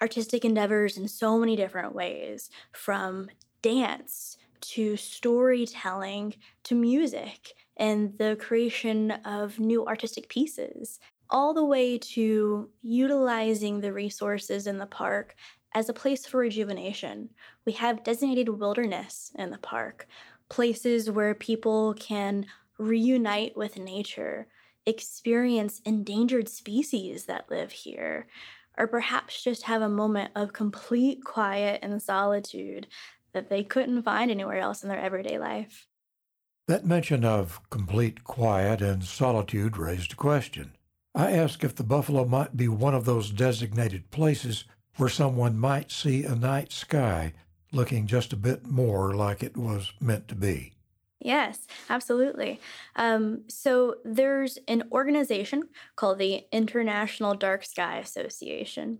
Artistic 0.00 0.44
endeavors 0.44 0.96
in 0.96 1.08
so 1.08 1.38
many 1.38 1.56
different 1.56 1.94
ways, 1.94 2.50
from 2.72 3.28
dance 3.62 4.38
to 4.60 4.96
storytelling 4.96 6.34
to 6.64 6.74
music 6.74 7.54
and 7.76 8.16
the 8.18 8.36
creation 8.40 9.10
of 9.24 9.58
new 9.58 9.86
artistic 9.86 10.28
pieces, 10.28 11.00
all 11.30 11.54
the 11.54 11.64
way 11.64 11.96
to 11.96 12.68
utilizing 12.82 13.80
the 13.80 13.92
resources 13.92 14.66
in 14.66 14.78
the 14.78 14.86
park 14.86 15.34
as 15.74 15.88
a 15.88 15.94
place 15.94 16.26
for 16.26 16.38
rejuvenation. 16.38 17.30
We 17.64 17.72
have 17.72 18.04
designated 18.04 18.48
wilderness 18.48 19.32
in 19.36 19.50
the 19.50 19.58
park, 19.58 20.06
places 20.48 21.10
where 21.10 21.34
people 21.34 21.94
can 21.94 22.46
reunite 22.78 23.56
with 23.56 23.78
nature, 23.78 24.48
experience 24.86 25.80
endangered 25.84 26.48
species 26.48 27.26
that 27.26 27.50
live 27.50 27.70
here, 27.70 28.26
or 28.78 28.86
perhaps 28.86 29.42
just 29.42 29.64
have 29.64 29.82
a 29.82 29.88
moment 29.88 30.30
of 30.34 30.52
complete 30.52 31.24
quiet 31.24 31.80
and 31.82 32.00
solitude 32.02 32.86
that 33.32 33.48
they 33.48 33.62
couldn't 33.62 34.02
find 34.02 34.30
anywhere 34.30 34.58
else 34.58 34.82
in 34.82 34.88
their 34.88 34.98
everyday 34.98 35.38
life. 35.38 35.86
That 36.66 36.86
mention 36.86 37.24
of 37.24 37.60
complete 37.70 38.24
quiet 38.24 38.80
and 38.80 39.02
solitude 39.04 39.76
raised 39.76 40.12
a 40.12 40.16
question. 40.16 40.72
I 41.14 41.32
asked 41.32 41.64
if 41.64 41.74
the 41.74 41.82
buffalo 41.82 42.24
might 42.24 42.56
be 42.56 42.68
one 42.68 42.94
of 42.94 43.04
those 43.04 43.30
designated 43.30 44.10
places 44.10 44.64
where 44.96 45.08
someone 45.08 45.58
might 45.58 45.90
see 45.90 46.24
a 46.24 46.34
night 46.34 46.72
sky 46.72 47.32
looking 47.72 48.06
just 48.06 48.32
a 48.32 48.36
bit 48.36 48.66
more 48.66 49.14
like 49.14 49.42
it 49.42 49.56
was 49.56 49.92
meant 50.00 50.28
to 50.28 50.34
be. 50.34 50.74
Yes, 51.20 51.66
absolutely. 51.90 52.60
Um, 52.96 53.42
so 53.48 53.96
there's 54.04 54.58
an 54.68 54.84
organization 54.90 55.64
called 55.96 56.18
the 56.18 56.44
International 56.50 57.34
Dark 57.34 57.64
Sky 57.64 57.98
Association, 57.98 58.98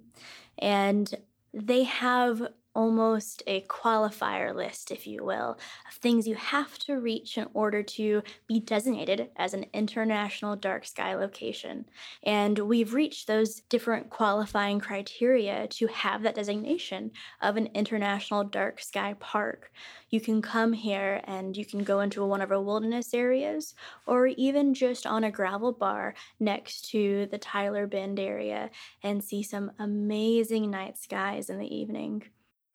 and 0.58 1.12
they 1.54 1.84
have 1.84 2.46
almost 2.74 3.42
a 3.46 3.62
qualifier 3.62 4.54
list, 4.54 4.90
if 4.90 5.06
you 5.06 5.24
will, 5.24 5.58
of 5.88 5.94
things 5.94 6.28
you 6.28 6.34
have 6.36 6.78
to 6.78 6.94
reach 6.94 7.36
in 7.36 7.46
order 7.52 7.82
to 7.82 8.22
be 8.46 8.60
designated 8.60 9.28
as 9.36 9.54
an 9.54 9.66
international 9.72 10.56
dark 10.56 10.86
sky 10.86 11.14
location. 11.14 11.84
And 12.22 12.58
we've 12.58 12.94
reached 12.94 13.26
those 13.26 13.60
different 13.68 14.10
qualifying 14.10 14.78
criteria 14.80 15.66
to 15.68 15.86
have 15.88 16.22
that 16.22 16.34
designation 16.34 17.10
of 17.40 17.56
an 17.56 17.68
international 17.74 18.44
dark 18.44 18.80
sky 18.80 19.14
park. 19.18 19.72
You 20.10 20.20
can 20.20 20.42
come 20.42 20.72
here 20.72 21.20
and 21.24 21.56
you 21.56 21.64
can 21.64 21.82
go 21.82 22.00
into 22.00 22.24
one 22.24 22.40
of 22.40 22.50
our 22.50 22.60
wilderness 22.60 23.14
areas 23.14 23.74
or 24.06 24.26
even 24.28 24.74
just 24.74 25.06
on 25.06 25.24
a 25.24 25.30
gravel 25.30 25.72
bar 25.72 26.14
next 26.38 26.90
to 26.90 27.26
the 27.30 27.38
Tyler 27.38 27.86
Bend 27.86 28.20
area 28.20 28.70
and 29.02 29.22
see 29.22 29.42
some 29.42 29.72
amazing 29.78 30.70
night 30.70 30.98
skies 30.98 31.50
in 31.50 31.58
the 31.58 31.74
evening. 31.74 32.24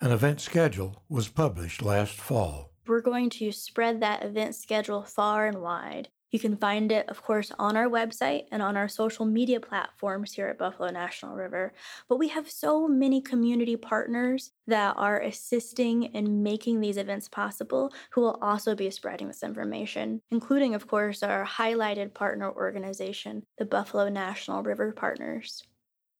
An 0.05 0.11
event 0.11 0.39
schedule 0.39 1.01
was 1.09 1.29
published 1.29 1.81
last 1.81 2.13
fall. 2.13 2.69
We're 2.85 3.01
going 3.01 3.31
to 3.31 3.51
spread 3.51 4.01
that 4.01 4.23
event 4.23 4.53
schedule 4.53 5.01
far 5.01 5.47
and 5.47 5.63
wide. 5.63 6.09
You 6.29 6.37
can 6.37 6.57
find 6.57 6.91
it, 6.91 7.09
of 7.09 7.23
course, 7.23 7.51
on 7.57 7.75
our 7.75 7.89
website 7.89 8.43
and 8.51 8.61
on 8.61 8.77
our 8.77 8.87
social 8.87 9.25
media 9.25 9.59
platforms 9.59 10.33
here 10.33 10.47
at 10.47 10.59
Buffalo 10.59 10.91
National 10.91 11.35
River. 11.35 11.73
But 12.07 12.19
we 12.19 12.27
have 12.27 12.51
so 12.51 12.87
many 12.87 13.19
community 13.19 13.75
partners 13.77 14.51
that 14.67 14.93
are 14.95 15.19
assisting 15.19 16.03
in 16.03 16.43
making 16.43 16.81
these 16.81 16.97
events 16.97 17.27
possible 17.27 17.91
who 18.11 18.21
will 18.21 18.37
also 18.43 18.75
be 18.75 18.91
spreading 18.91 19.25
this 19.25 19.41
information, 19.41 20.21
including, 20.29 20.75
of 20.75 20.87
course, 20.87 21.23
our 21.23 21.43
highlighted 21.43 22.13
partner 22.13 22.51
organization, 22.51 23.41
the 23.57 23.65
Buffalo 23.65 24.07
National 24.09 24.61
River 24.61 24.91
Partners. 24.91 25.63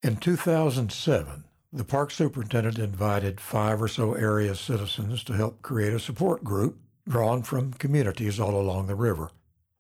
In 0.02 0.18
2007, 0.18 1.44
the 1.76 1.84
park 1.84 2.10
superintendent 2.10 2.80
invited 2.80 3.42
five 3.42 3.82
or 3.82 3.90
so 3.90 4.14
area 4.14 4.56
citizens 4.56 5.26
to 5.26 5.34
help 5.34 5.62
create 5.62 5.92
a 5.92 6.00
support 6.00 6.42
group 6.42 6.80
drawn 7.06 7.44
from 7.44 7.74
communities 7.74 8.40
all 8.40 8.60
along 8.60 8.88
the 8.88 8.96
river. 8.96 9.30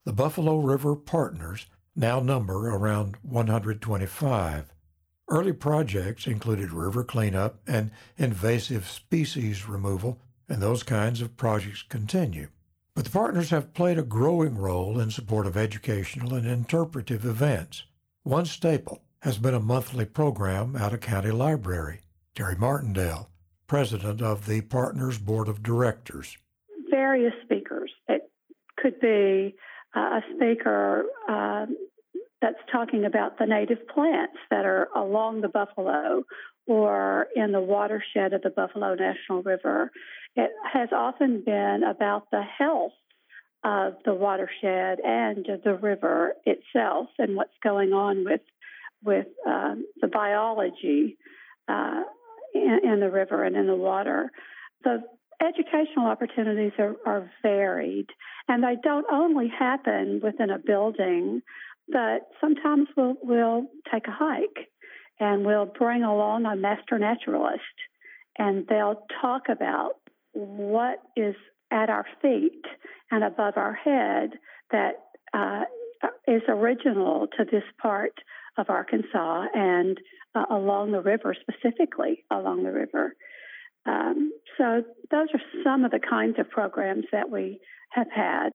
The 0.04 0.12
Buffalo 0.12 0.58
River 0.58 0.98
Partners 0.98 1.68
now 1.96 2.20
number 2.20 2.70
around 2.70 3.16
125. 3.24 4.74
Early 5.30 5.54
projects 5.54 6.28
included 6.28 6.72
river 6.72 7.06
cleanup 7.06 7.62
and 7.66 7.92
invasive 8.18 8.90
species 8.90 9.66
removal, 9.66 10.20
and 10.50 10.62
those 10.62 10.84
kinds 10.84 11.22
of 11.22 11.38
projects 11.38 11.82
continue. 11.82 12.50
But 12.94 13.06
the 13.06 13.12
partners 13.12 13.52
have 13.52 13.74
played 13.74 13.98
a 13.98 14.04
growing 14.04 14.58
role 14.58 15.00
in 15.00 15.12
support 15.12 15.48
of 15.48 15.56
educational 15.56 16.34
and 16.34 16.46
interpretive 16.46 17.26
events. 17.26 17.84
One 18.24 18.46
staple 18.46 19.02
has 19.26 19.40
been 19.40 19.56
a 19.56 19.60
monthly 19.60 20.06
program 20.06 20.76
at 20.76 20.94
a 20.94 21.00
county 21.00 21.32
library. 21.32 22.00
Terry 22.36 22.56
Martindale, 22.56 23.28
president 23.66 24.22
of 24.22 24.46
the 24.46 24.62
Partners 24.62 25.18
Board 25.18 25.48
of 25.48 25.64
Directors. 25.64 26.38
Various 26.92 27.34
speakers. 27.44 27.92
It 28.08 28.30
could 28.78 29.00
be 29.00 29.56
uh, 29.96 30.00
a 30.00 30.22
speaker 30.36 31.06
uh, 31.28 31.66
that's 32.40 32.60
talking 32.72 33.04
about 33.04 33.40
the 33.40 33.48
native 33.48 33.88
plants 33.88 34.38
that 34.52 34.64
are 34.64 34.90
along 34.96 35.42
the 35.42 35.50
Buffalo 35.50 36.22
or 36.68 37.26
in 37.36 37.52
the 37.52 37.62
watershed 37.62 38.32
of 38.32 38.44
the 38.44 38.52
Buffalo 38.52 38.94
National 38.94 39.42
River. 39.42 39.90
It 40.36 40.52
has 40.72 40.90
often 40.96 41.42
been 41.44 41.82
about 41.84 42.30
the 42.30 42.44
health 42.44 42.94
of 43.64 43.96
the 44.06 44.14
watershed 44.14 45.00
and 45.04 45.48
the 45.64 45.74
river 45.74 46.34
itself 46.46 47.08
and 47.18 47.36
what's 47.36 47.58
going 47.64 47.92
on 47.92 48.24
with 48.24 48.42
with 49.04 49.28
um, 49.48 49.86
the 50.02 50.08
biology 50.08 51.18
uh, 51.68 52.02
in, 52.54 52.80
in, 52.84 53.00
the 53.00 53.10
river 53.10 53.44
and 53.44 53.56
in 53.56 53.68
the 53.68 53.76
water. 53.76 54.32
The 54.84 55.04
educational 55.42 56.08
opportunities 56.08 56.72
are, 56.80 56.96
are 57.06 57.32
varied, 57.42 58.08
and 58.48 58.64
they 58.64 58.76
don't 58.82 59.06
only 59.12 59.48
happen 59.48 60.22
within 60.24 60.50
a 60.50 60.60
building, 60.60 61.42
but 61.88 62.28
sometimes 62.40 62.88
we'll, 62.96 63.16
we'll 63.22 63.66
take 63.92 64.08
a 64.08 64.12
hike 64.12 64.70
and 65.20 65.46
we'll 65.46 65.66
bring 65.66 66.04
along 66.04 66.46
a 66.46 66.56
master 66.56 67.00
naturalist, 67.00 67.62
and 68.38 68.68
they'll 68.68 69.06
talk 69.22 69.44
about 69.50 69.94
what 70.34 71.00
is 71.16 71.36
at 71.72 71.90
our 71.90 72.06
feet 72.22 72.66
and 73.12 73.24
above 73.24 73.54
our 73.56 73.74
head 73.74 74.32
that 74.72 74.96
uh, 75.34 75.62
is 76.28 76.42
original 76.48 77.28
to 77.38 77.46
this 77.46 77.64
part 77.82 78.14
of 78.58 78.70
Arkansas 78.70 79.46
and 79.54 80.00
uh, 80.34 80.46
along 80.50 80.92
the 80.92 81.02
river, 81.02 81.36
specifically 81.40 82.24
along 82.32 82.64
the 82.64 82.72
river. 82.72 83.16
Um, 83.86 84.32
so, 84.58 84.84
those 85.12 85.28
are 85.34 85.42
some 85.64 85.86
of 85.86 85.92
the 85.92 86.00
kinds 86.00 86.40
of 86.40 86.50
programs 86.50 87.06
that 87.12 87.30
we 87.30 87.60
have 87.92 88.08
had. 88.14 88.50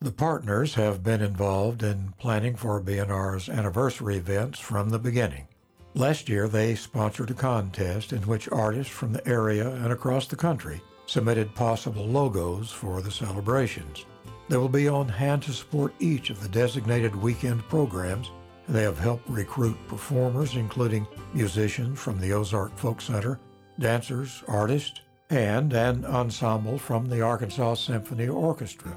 The 0.00 0.12
partners 0.12 0.74
have 0.74 1.02
been 1.02 1.20
involved 1.20 1.82
in 1.82 2.12
planning 2.18 2.56
for 2.56 2.80
BNR's 2.80 3.48
anniversary 3.48 4.16
events 4.16 4.58
from 4.58 4.90
the 4.90 4.98
beginning. 4.98 5.48
Last 5.94 6.28
year, 6.28 6.48
they 6.48 6.74
sponsored 6.74 7.30
a 7.30 7.34
contest 7.34 8.12
in 8.12 8.22
which 8.22 8.48
artists 8.50 8.92
from 8.92 9.12
the 9.12 9.26
area 9.28 9.68
and 9.68 9.92
across 9.92 10.26
the 10.26 10.36
country 10.36 10.80
submitted 11.06 11.54
possible 11.54 12.06
logos 12.06 12.70
for 12.70 13.02
the 13.02 13.10
celebrations. 13.10 14.06
They 14.48 14.56
will 14.56 14.68
be 14.68 14.88
on 14.88 15.08
hand 15.08 15.42
to 15.42 15.52
support 15.52 15.94
each 16.00 16.30
of 16.30 16.40
the 16.40 16.48
designated 16.48 17.14
weekend 17.14 17.62
programs 17.68 18.30
they 18.72 18.82
have 18.82 18.98
helped 18.98 19.28
recruit 19.28 19.76
performers, 19.86 20.56
including 20.56 21.06
musicians 21.34 21.98
from 21.98 22.18
the 22.18 22.32
Ozark 22.32 22.74
Folk 22.78 23.02
Center, 23.02 23.38
dancers, 23.78 24.42
artists, 24.48 25.02
and 25.28 25.74
an 25.74 26.06
ensemble 26.06 26.78
from 26.78 27.06
the 27.08 27.20
Arkansas 27.20 27.74
Symphony 27.74 28.28
Orchestra. 28.28 28.96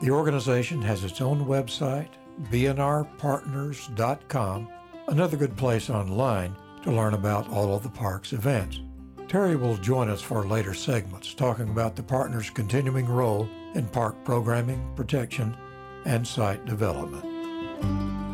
The 0.00 0.10
organization 0.10 0.82
has 0.82 1.04
its 1.04 1.20
own 1.20 1.46
website, 1.46 2.08
bnrpartners.com, 2.50 4.68
another 5.08 5.36
good 5.36 5.56
place 5.56 5.88
online 5.88 6.56
to 6.82 6.90
learn 6.90 7.14
about 7.14 7.48
all 7.48 7.76
of 7.76 7.84
the 7.84 7.90
park's 7.90 8.32
events. 8.32 8.80
Terry 9.28 9.54
will 9.54 9.76
join 9.76 10.10
us 10.10 10.20
for 10.20 10.44
later 10.44 10.74
segments 10.74 11.32
talking 11.32 11.68
about 11.68 11.94
the 11.94 12.02
partner's 12.02 12.50
continuing 12.50 13.06
role 13.06 13.48
in 13.74 13.86
park 13.86 14.16
programming, 14.24 14.92
protection, 14.96 15.56
and 16.04 16.26
site 16.26 16.66
development. 16.66 18.31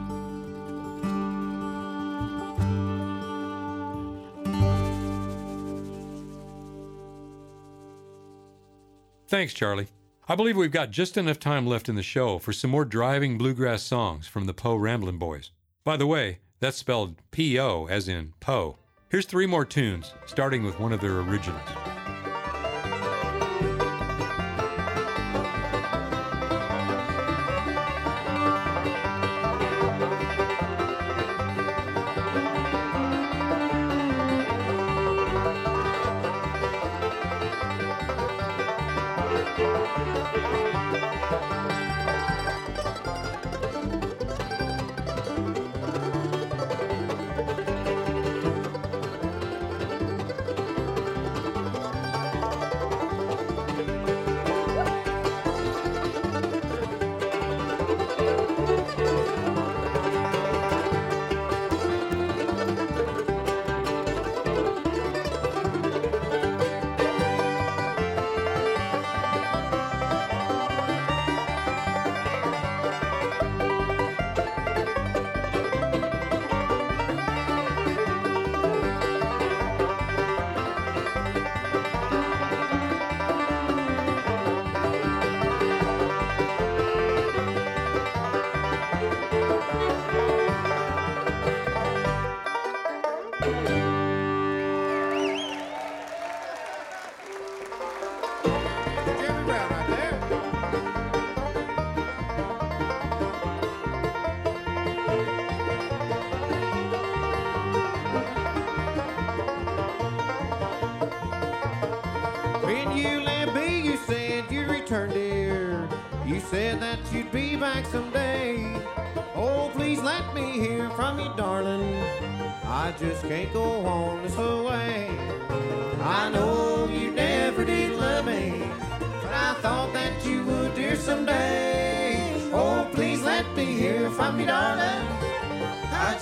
Thanks, 9.29 9.53
Charlie. 9.53 9.89
I 10.27 10.35
believe 10.37 10.57
we've 10.57 10.71
got 10.71 10.91
just 10.91 11.19
enough 11.19 11.39
time 11.39 11.67
left 11.67 11.91
in 11.91 11.97
the 11.97 12.03
show 12.03 12.39
for 12.39 12.51
some 12.55 12.71
more 12.71 12.87
driving 12.87 13.37
bluegrass 13.37 13.83
songs 13.83 14.27
from 14.27 14.47
the 14.47 14.55
Po' 14.55 14.75
Ramblin' 14.75 15.19
Boys. 15.19 15.51
By 15.85 15.99
the 15.99 16.07
way, 16.07 16.39
that's 16.61 16.79
spelled 16.79 17.17
P 17.31 17.61
O 17.61 17.85
as 17.89 18.09
in 18.09 18.33
Poe. 18.41 18.79
Here's 19.11 19.27
three 19.27 19.47
more 19.47 19.67
tunes, 19.67 20.15
starting 20.25 20.65
with 20.65 20.81
one 20.81 20.95
of 20.95 21.03
their 21.03 21.21
originals. 21.21 21.61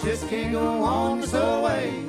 Just 0.07 0.29
can't 0.29 0.53
go 0.53 0.85
on 0.85 1.21
this 1.21 1.33
way. 1.33 2.05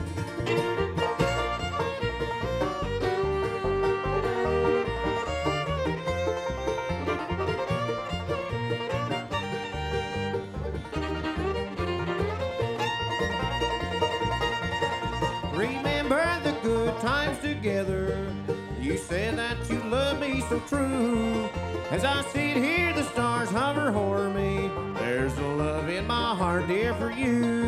Remember 15.56 16.40
the 16.44 16.56
good 16.62 16.96
times 17.00 17.40
together. 17.40 18.32
You 18.80 18.96
said 18.98 19.40
that 19.40 19.58
you 19.72 19.80
love 19.90 20.20
me 20.20 20.42
so 20.42 20.60
true. 20.68 21.50
As 21.90 22.06
I 22.06 22.22
sit 22.32 22.58
here, 22.58 22.94
the 22.94 23.06
stars 23.06 23.50
hover 23.50 23.90
o'er 23.90 24.30
me. 24.30 24.70
There's 25.00 25.36
a 25.40 25.48
love 25.48 25.90
in 25.90 26.06
my 26.06 26.36
heart, 26.36 26.68
dear, 26.68 26.94
for 26.94 27.10
you. 27.10 27.67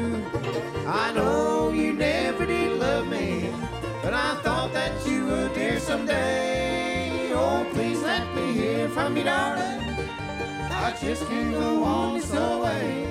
I 0.92 1.12
know 1.12 1.70
you 1.70 1.94
never 1.94 2.48
did 2.48 2.80
love 2.80 3.06
me, 3.06 3.52
but 4.02 4.12
I 4.12 4.42
thought 4.42 4.74
that 4.74 5.06
you 5.06 5.28
would, 5.28 5.54
dear, 5.54 5.80
someday. 5.80 7.32
Oh, 7.32 7.64
please 7.74 8.02
let 8.02 8.26
me 8.36 8.54
hear 8.54 8.90
from 8.90 9.16
you, 9.16 9.24
darling. 9.24 9.82
I 10.72 10.98
just 11.00 11.28
can't 11.28 11.54
go 11.54 11.84
on 11.84 12.16
this 12.16 12.32
way. 12.32 13.06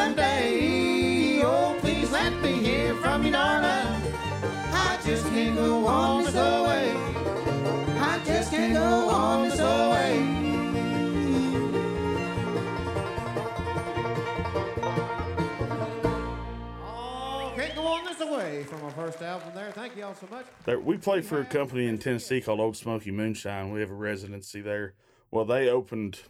Someday. 0.00 1.42
Oh, 1.44 1.76
please 1.78 2.10
let 2.10 2.32
me 2.40 2.54
hear 2.54 2.94
from 2.94 3.22
you, 3.22 3.32
darling. 3.32 4.02
I 4.72 4.98
just 5.04 5.26
can't 5.26 5.54
go 5.54 5.86
on 5.86 6.24
this 6.24 6.34
way. 6.34 6.94
I 7.98 8.18
just 8.24 8.50
can't 8.50 8.72
go 8.72 9.10
on 9.10 9.48
this 9.50 9.58
way. 9.60 10.16
Oh, 16.82 17.52
can't 17.54 17.74
go 17.74 17.86
on 17.86 18.04
this 18.06 18.20
way 18.20 18.64
from 18.64 18.82
our 18.82 18.90
first 18.92 19.20
album 19.20 19.50
there. 19.54 19.70
Thank 19.72 19.98
you 19.98 20.04
all 20.04 20.14
so 20.14 20.26
much. 20.30 20.46
There, 20.64 20.80
we 20.80 20.96
play 20.96 21.20
for 21.20 21.40
a 21.40 21.44
company 21.44 21.86
in 21.86 21.98
Tennessee 21.98 22.40
called 22.40 22.58
Ole 22.58 22.72
Smoky 22.72 23.10
Moonshine. 23.10 23.70
We 23.70 23.80
have 23.80 23.90
a 23.90 23.94
residency 23.94 24.62
there. 24.62 24.94
Well, 25.30 25.44
they 25.44 25.68
opened 25.68 26.20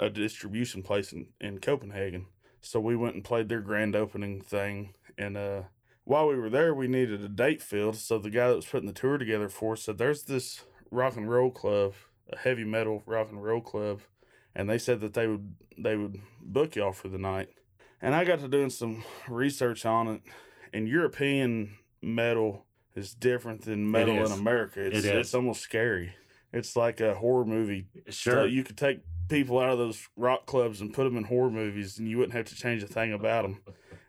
a 0.00 0.10
distribution 0.10 0.82
place 0.82 1.12
in, 1.12 1.28
in 1.40 1.60
Copenhagen. 1.60 2.26
So 2.64 2.80
we 2.80 2.96
went 2.96 3.14
and 3.14 3.22
played 3.22 3.48
their 3.48 3.60
grand 3.60 3.94
opening 3.94 4.40
thing. 4.40 4.94
And 5.18 5.36
uh, 5.36 5.62
while 6.04 6.26
we 6.26 6.36
were 6.36 6.50
there, 6.50 6.74
we 6.74 6.88
needed 6.88 7.22
a 7.22 7.28
date 7.28 7.62
filled. 7.62 7.96
So 7.96 8.18
the 8.18 8.30
guy 8.30 8.48
that 8.48 8.56
was 8.56 8.66
putting 8.66 8.86
the 8.86 8.94
tour 8.94 9.18
together 9.18 9.48
for 9.48 9.74
us 9.74 9.82
said, 9.82 9.98
There's 9.98 10.24
this 10.24 10.64
rock 10.90 11.16
and 11.16 11.30
roll 11.30 11.50
club, 11.50 11.94
a 12.32 12.38
heavy 12.38 12.64
metal 12.64 13.02
rock 13.06 13.28
and 13.30 13.42
roll 13.42 13.60
club. 13.60 14.00
And 14.54 14.68
they 14.70 14.78
said 14.78 15.00
that 15.00 15.14
they 15.14 15.26
would 15.26 15.54
they 15.76 15.96
would 15.96 16.20
book 16.40 16.76
y'all 16.76 16.92
for 16.92 17.08
the 17.08 17.18
night. 17.18 17.48
And 18.00 18.14
I 18.14 18.24
got 18.24 18.40
to 18.40 18.48
doing 18.48 18.70
some 18.70 19.04
research 19.28 19.84
on 19.84 20.08
it. 20.08 20.22
And 20.72 20.88
European 20.88 21.76
metal 22.02 22.64
is 22.94 23.14
different 23.14 23.62
than 23.64 23.90
metal 23.90 24.24
in. 24.24 24.32
America. 24.32 24.80
It's, 24.80 24.98
It 24.98 25.04
is. 25.04 25.10
it's 25.26 25.34
almost 25.34 25.60
scary. 25.60 26.14
It's 26.52 26.76
like 26.76 27.00
a 27.00 27.14
horror 27.14 27.44
movie. 27.44 27.86
Sure. 28.08 28.34
So 28.34 28.44
you 28.44 28.62
could 28.62 28.76
take 28.78 29.00
people 29.28 29.58
out 29.58 29.70
of 29.70 29.78
those 29.78 30.08
rock 30.16 30.46
clubs 30.46 30.80
and 30.80 30.92
put 30.92 31.04
them 31.04 31.16
in 31.16 31.24
horror 31.24 31.50
movies, 31.50 31.98
and 31.98 32.08
you 32.08 32.18
wouldn't 32.18 32.34
have 32.34 32.46
to 32.46 32.54
change 32.54 32.82
a 32.82 32.86
thing 32.86 33.12
about 33.12 33.42
them. 33.42 33.60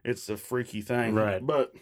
It's 0.03 0.29
a 0.29 0.37
freaky 0.37 0.81
thing. 0.81 1.15
Right. 1.15 1.45
But 1.45 1.73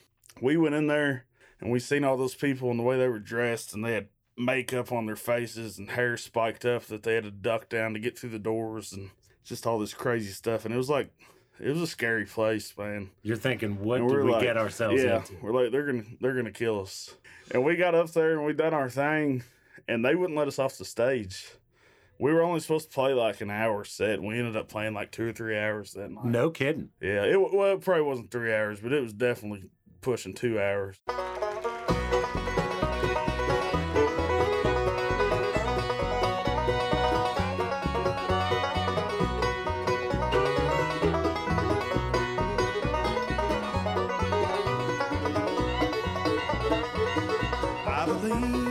we 0.42 0.58
went 0.58 0.76
in 0.76 0.88
there 0.88 1.26
and 1.60 1.72
we 1.72 1.80
seen 1.80 2.04
all 2.04 2.18
those 2.18 2.36
people 2.36 2.70
and 2.70 2.80
the 2.80 2.84
way 2.84 2.98
they 2.98 3.08
were 3.08 3.20
dressed, 3.20 3.74
and 3.74 3.84
they 3.84 3.94
had 3.94 4.08
makeup 4.38 4.92
on 4.92 5.06
their 5.06 5.16
faces 5.16 5.78
and 5.78 5.92
hair 5.92 6.18
spiked 6.18 6.66
up 6.66 6.86
that 6.86 7.04
they 7.04 7.16
had 7.16 7.24
to 7.24 7.32
duck 7.32 7.70
down 7.70 7.94
to 7.94 8.00
get 8.00 8.18
through 8.18 8.32
the 8.32 8.40
doors, 8.40 8.94
and 8.94 9.12
just 9.44 9.68
all 9.68 9.80
this 9.80 9.94
crazy 9.94 10.32
stuff. 10.32 10.66
And 10.66 10.74
it 10.74 10.78
was 10.78 10.90
like, 10.90 11.12
it 11.60 11.70
was 11.70 11.82
a 11.82 11.88
scary 11.88 12.26
place, 12.26 12.74
man. 12.78 13.12
You're 13.22 13.38
thinking, 13.38 13.80
what 13.80 14.00
did 14.00 14.24
we 14.24 14.32
like- 14.32 14.42
get 14.42 14.58
ourselves 14.58 15.04
yeah, 15.04 15.18
into? 15.18 15.36
We're 15.42 15.52
like, 15.52 15.72
they're 15.72 15.86
gonna 15.86 16.04
they're 16.20 16.34
gonna 16.36 16.52
kill 16.52 16.82
us. 16.82 17.16
And 17.52 17.64
we 17.64 17.76
got 17.76 17.94
up 17.94 18.12
there 18.12 18.34
and 18.34 18.46
we 18.46 18.54
done 18.54 18.74
our 18.74 18.90
thing, 18.90 19.44
and 19.88 20.04
they 20.04 20.16
wouldn't 20.16 20.38
let 20.38 20.48
us 20.48 20.60
off 20.60 20.78
the 20.78 20.86
stage 20.86 21.48
we 22.24 22.32
were 22.32 22.42
only 22.42 22.62
supposed 22.62 22.90
to 22.90 22.94
play 22.96 23.14
like 23.14 23.42
an 23.42 23.52
hour 23.52 23.84
set. 23.84 24.24
We 24.24 24.40
ended 24.40 24.56
up 24.56 24.70
playing 24.70 24.94
like 24.94 25.12
two 25.12 25.28
or 25.28 25.34
three 25.34 25.60
hours 25.60 25.92
that 25.92 26.10
night. 26.10 26.24
No 26.24 26.52
kidding. 26.52 26.88
Yeah, 27.02 27.26
it, 27.26 27.38
well, 27.38 27.74
it 27.74 27.82
probably 27.82 28.04
wasn't 28.04 28.32
three 28.32 28.54
hours, 28.54 28.80
but 28.80 28.94
it 28.94 29.02
was 29.02 29.12
definitely 29.12 29.66
pushing 30.00 30.34
two 30.34 30.58
hours. 30.58 30.96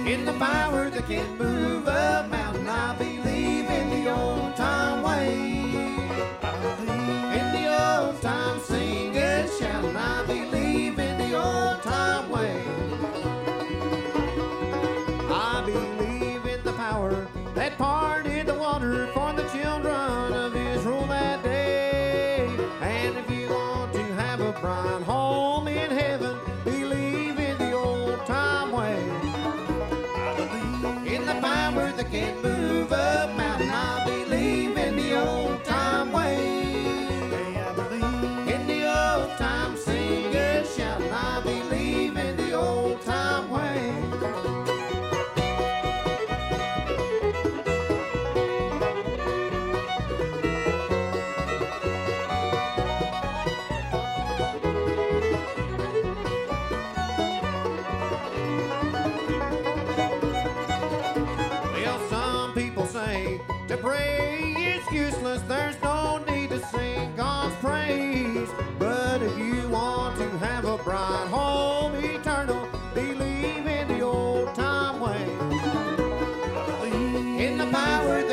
in 0.07 0.25
the 0.25 0.33
power 0.39 0.91
that 0.91 1.07
can 1.07 1.39
move 1.39 1.87
a 1.87 2.27
mountain. 2.31 2.69
I'll 2.69 2.99
be 2.99 3.12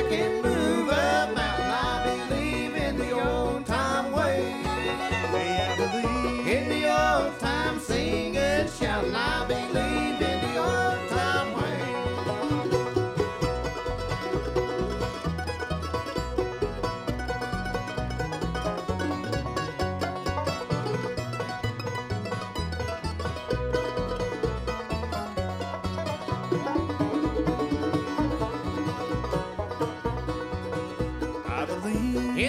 can 0.10 0.42
move 0.42 0.90
a 0.90 1.32
mountain, 1.36 1.70
I 1.70 2.28
believe 2.28 2.76
in 2.76 2.98
the 2.98 3.12
old 3.12 3.66
time 3.66 4.12
way. 4.12 4.56
I 4.66 5.76
believe 5.78 6.48
in 6.48 6.70
the 6.70 6.86
old 6.88 7.40
time 7.40 7.49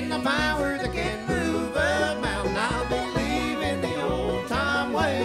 in 0.02 0.08
the 0.08 0.18
power 0.20 0.78
that 0.78 0.92
can 0.94 1.26
move 1.26 1.76
a 1.76 2.18
mountain. 2.22 2.56
I 2.56 2.86
believe 2.88 3.60
in 3.60 3.80
the 3.82 4.02
old 4.02 4.46
time 4.48 4.92
way. 4.94 5.20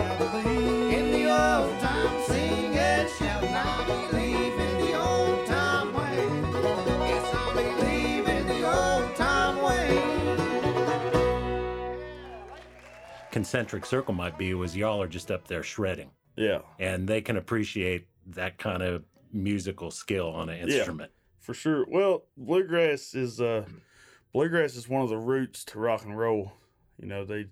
I 0.00 0.16
believe 0.18 0.92
in 0.98 1.12
the 1.12 1.24
old 1.30 1.78
time 1.78 2.22
singing, 2.26 3.08
shouting. 3.18 3.54
I 3.54 3.84
believe 3.86 4.54
in 4.66 4.78
the 4.84 4.94
old 5.00 5.46
time 5.46 5.94
way. 5.94 6.26
Yes, 7.08 7.34
I 7.34 7.36
believe 7.54 8.26
in 8.28 8.48
the 8.48 8.62
old 8.66 9.14
time 9.14 9.62
way. 9.62 9.86
Concentric 13.30 13.86
circle 13.86 14.14
might 14.14 14.36
be 14.36 14.54
was 14.54 14.76
y'all 14.76 15.00
are 15.00 15.08
just 15.08 15.30
up 15.30 15.46
there 15.46 15.62
shredding. 15.62 16.10
Yeah. 16.36 16.62
And 16.80 17.06
they 17.06 17.20
can 17.20 17.36
appreciate 17.36 18.08
that 18.26 18.58
kind 18.58 18.82
of 18.82 19.04
musical 19.32 19.92
skill 19.92 20.30
on 20.30 20.48
an 20.48 20.68
instrument. 20.68 21.12
For 21.42 21.52
sure. 21.52 21.84
Well, 21.86 22.24
bluegrass 22.36 23.14
is 23.14 23.40
uh, 23.40 23.66
bluegrass 24.32 24.76
is 24.76 24.88
one 24.88 25.02
of 25.02 25.10
the 25.10 25.18
roots 25.18 25.64
to 25.66 25.78
rock 25.78 26.04
and 26.04 26.16
roll. 26.16 26.52
You 26.98 27.08
know, 27.08 27.24
they 27.24 27.46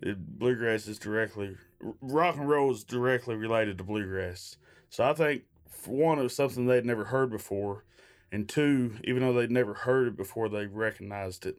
it, 0.00 0.38
bluegrass 0.38 0.86
is 0.86 0.98
directly 0.98 1.56
rock 2.00 2.36
and 2.36 2.48
roll 2.48 2.70
is 2.70 2.84
directly 2.84 3.34
related 3.34 3.78
to 3.78 3.84
bluegrass. 3.84 4.56
So 4.88 5.04
I 5.04 5.12
think 5.12 5.42
for 5.68 5.90
one, 5.90 6.18
it 6.18 6.22
was 6.22 6.34
something 6.34 6.66
they'd 6.66 6.86
never 6.86 7.06
heard 7.06 7.30
before, 7.30 7.84
and 8.30 8.48
two, 8.48 8.96
even 9.04 9.22
though 9.22 9.32
they'd 9.32 9.50
never 9.50 9.74
heard 9.74 10.08
it 10.08 10.16
before, 10.16 10.48
they 10.48 10.66
recognized 10.66 11.44
it. 11.44 11.58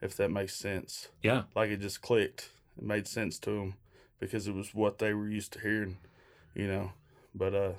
If 0.00 0.16
that 0.16 0.30
makes 0.30 0.54
sense. 0.54 1.08
Yeah. 1.22 1.42
Like 1.56 1.70
it 1.70 1.80
just 1.80 2.00
clicked. 2.00 2.50
It 2.78 2.84
made 2.84 3.08
sense 3.08 3.36
to 3.40 3.50
them 3.50 3.74
because 4.20 4.46
it 4.46 4.54
was 4.54 4.72
what 4.72 4.98
they 4.98 5.12
were 5.12 5.28
used 5.28 5.52
to 5.54 5.60
hearing. 5.60 5.98
You 6.54 6.66
know, 6.66 6.92
but 7.34 7.54
uh. 7.54 7.72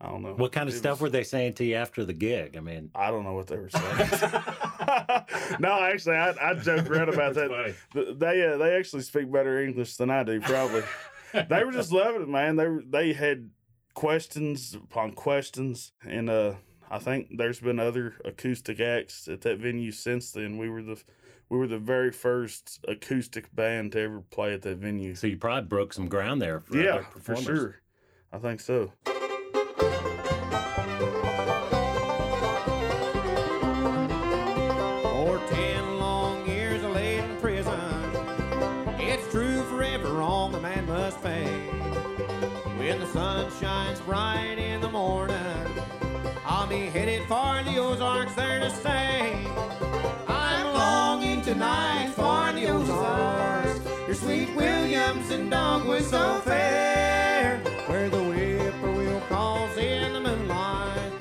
I 0.00 0.08
don't 0.08 0.22
know. 0.22 0.34
What 0.34 0.52
kind 0.52 0.68
of 0.68 0.74
It 0.74 0.78
stuff 0.78 0.92
was- 1.00 1.02
were 1.02 1.10
they 1.10 1.24
saying 1.24 1.54
to 1.54 1.64
you 1.64 1.74
after 1.76 2.04
the 2.04 2.12
gig? 2.12 2.56
I 2.56 2.60
mean, 2.60 2.90
I 2.94 3.10
don't 3.10 3.24
know 3.24 3.32
what 3.34 3.46
they 3.46 3.56
were 3.56 3.70
saying. 3.70 3.84
no, 5.60 5.82
actually, 5.82 6.16
I, 6.16 6.34
I 6.50 6.54
joke 6.54 6.88
around 6.90 7.08
about 7.08 7.34
that. 7.34 7.74
Th- 7.92 8.08
They 8.18 8.46
uh, 8.46 8.56
they 8.58 8.76
actually 8.76 9.02
speak 9.02 9.30
better 9.32 9.62
English 9.62 9.96
than 9.96 10.10
I 10.10 10.22
do, 10.22 10.40
probably. 10.40 10.82
they 11.48 11.64
were 11.64 11.72
just 11.72 11.92
loving 11.92 12.22
it, 12.22 12.28
man. 12.28 12.56
They 12.56 12.68
were, 12.68 12.82
they 12.86 13.12
had 13.12 13.50
questions 13.94 14.74
upon 14.74 15.12
questions, 15.12 15.92
and 16.06 16.28
uh, 16.28 16.54
I 16.90 16.98
think 16.98 17.28
there's 17.38 17.60
been 17.60 17.78
other 17.80 18.14
acoustic 18.24 18.80
acts 18.80 19.26
at 19.28 19.40
that 19.42 19.58
venue 19.58 19.92
since 19.92 20.30
then. 20.32 20.58
We 20.58 20.68
were 20.68 20.82
the 20.82 21.02
we 21.48 21.58
were 21.58 21.66
the 21.68 21.78
very 21.78 22.12
first 22.12 22.84
acoustic 22.86 23.54
band 23.54 23.92
to 23.92 24.00
ever 24.00 24.20
play 24.20 24.52
at 24.52 24.62
that 24.62 24.78
venue. 24.78 25.14
so 25.14 25.26
you 25.26 25.36
probably 25.36 25.68
broke 25.68 25.92
some 25.92 26.08
ground 26.08 26.42
there. 26.42 26.60
For 26.60 26.76
yeah, 26.76 27.02
for 27.20 27.36
sure. 27.36 27.76
I 28.32 28.38
think 28.38 28.60
so. 28.60 28.92
Headed 46.96 47.28
for 47.28 47.62
the 47.64 47.76
Ozarks 47.76 48.34
there 48.34 48.58
to 48.58 48.70
stay. 48.70 49.46
I'm 50.26 50.72
longing 50.72 51.42
tonight 51.42 52.10
for 52.16 52.52
the 52.54 52.68
Ozarks. 52.68 53.80
Your 54.06 54.14
sweet 54.14 54.56
Williams 54.56 55.30
and 55.30 55.50
Dogwood 55.50 56.04
so 56.04 56.40
fair, 56.40 57.58
where 57.86 58.08
the 58.08 58.22
whippoorwill 58.22 59.20
calls 59.28 59.76
in 59.76 60.14
the 60.14 60.20
moonlight, 60.20 61.12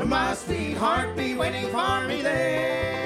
and 0.00 0.10
my 0.10 0.34
sweetheart 0.34 1.16
be 1.16 1.36
waiting 1.36 1.68
for 1.68 2.08
me 2.08 2.22
there. 2.22 2.99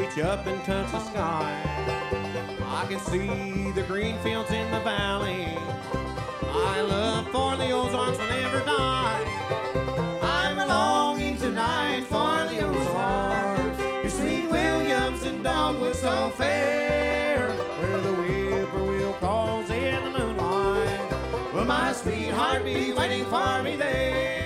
Reach 0.00 0.18
up 0.18 0.46
and 0.46 0.62
touch 0.64 0.90
the 0.92 1.00
sky. 1.00 1.60
I 2.64 2.86
can 2.88 3.00
see 3.00 3.72
the 3.72 3.82
green 3.82 4.16
fields 4.18 4.50
in 4.50 4.70
the 4.70 4.80
valley. 4.80 5.46
My 6.42 6.80
love 6.82 7.26
for 7.28 7.56
the 7.56 7.70
Ozarks 7.72 8.18
will 8.18 8.28
never 8.28 8.60
die. 8.60 9.24
I'm 10.22 10.56
longing 10.56 11.36
tonight 11.36 12.04
for 12.04 12.46
the 12.50 12.60
Ozarks. 12.64 13.80
Your 13.80 14.10
sweet 14.10 14.48
Williams 14.48 15.22
and 15.24 15.42
Dogwood 15.42 15.96
so 15.96 16.30
fair, 16.30 17.50
where 17.50 18.00
the 18.00 18.12
whippoorwill 18.12 19.14
calls 19.14 19.68
in 19.70 20.04
the 20.04 20.18
moonlight. 20.18 21.52
Will 21.52 21.64
my 21.64 21.92
sweetheart 21.92 22.64
be 22.64 22.92
waiting 22.92 23.24
for 23.24 23.62
me 23.64 23.74
there? 23.74 24.37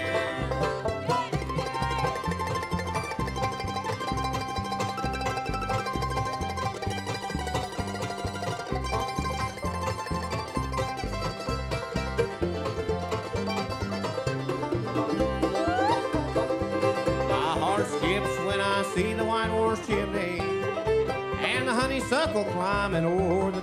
Honeysuckle 22.13 22.45
climbing 22.53 23.07
o'er 23.07 23.51
the 23.53 23.62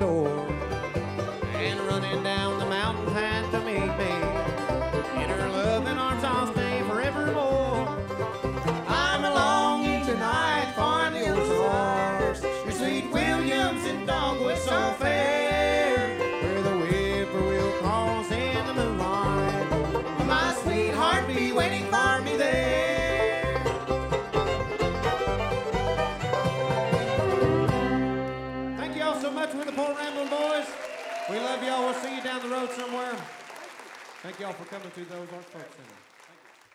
road 32.60 32.72
somewhere. 32.72 33.16
Thank 34.22 34.39
y'all 34.39 34.53
for 34.53 34.66
coming 34.66 34.91
to 34.91 35.05
the 35.05 35.16
Ozark 35.16 35.30
Folk 35.45 35.62
Center. 35.62 35.95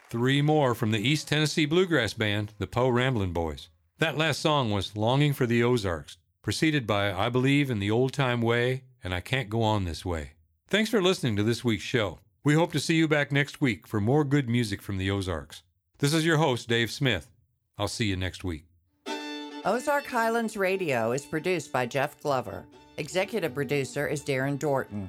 Three 0.09 0.41
more 0.41 0.75
from 0.75 0.93
the 0.93 0.99
East 0.99 1.29
Tennessee 1.29 1.67
Bluegrass 1.67 2.15
Band, 2.15 2.55
the 2.59 2.67
Po' 2.67 2.89
Ramblin' 2.89 3.33
Boys. 3.33 3.69
That 3.99 4.17
last 4.17 4.41
song 4.41 4.71
was 4.71 4.97
Longing 4.97 5.33
for 5.33 5.47
the 5.47 5.63
Ozarks, 5.63 6.17
preceded 6.43 6.87
by 6.87 7.13
I 7.13 7.29
Believe 7.29 7.71
in 7.71 7.81
the 7.81 7.91
Old 7.91 8.13
Time 8.13 8.41
Way 8.41 8.85
and 9.03 9.13
I 9.13 9.21
Can't 9.21 9.51
Go 9.51 9.63
On 9.63 9.85
This 9.85 10.05
Way. 10.05 10.33
Thanks 10.69 10.91
for 10.91 11.03
listening 11.03 11.37
to 11.37 11.43
this 11.43 11.65
week's 11.65 11.85
show. 11.85 12.21
We 12.43 12.55
hope 12.55 12.73
to 12.73 12.81
see 12.81 12.95
you 12.95 13.09
back 13.09 13.33
next 13.33 13.61
week 13.61 13.87
for 13.87 14.01
more 14.01 14.25
good 14.25 14.49
music 14.49 14.81
from 14.83 14.99
the 14.99 15.11
Ozarks. 15.11 15.63
This 15.99 16.15
is 16.15 16.25
your 16.25 16.39
host, 16.39 16.69
Dave 16.69 16.91
Smith. 16.91 17.31
I'll 17.79 17.89
see 17.89 18.07
you 18.07 18.17
next 18.17 18.45
week. 18.45 18.65
Ozark 19.65 20.07
Highlands 20.07 20.57
Radio 20.57 21.13
is 21.13 21.25
produced 21.25 21.73
by 21.73 21.87
Jeff 21.87 22.21
Glover. 22.21 22.65
Executive 22.99 23.55
producer 23.55 24.07
is 24.07 24.23
Darren 24.23 24.59
Dorton. 24.59 25.09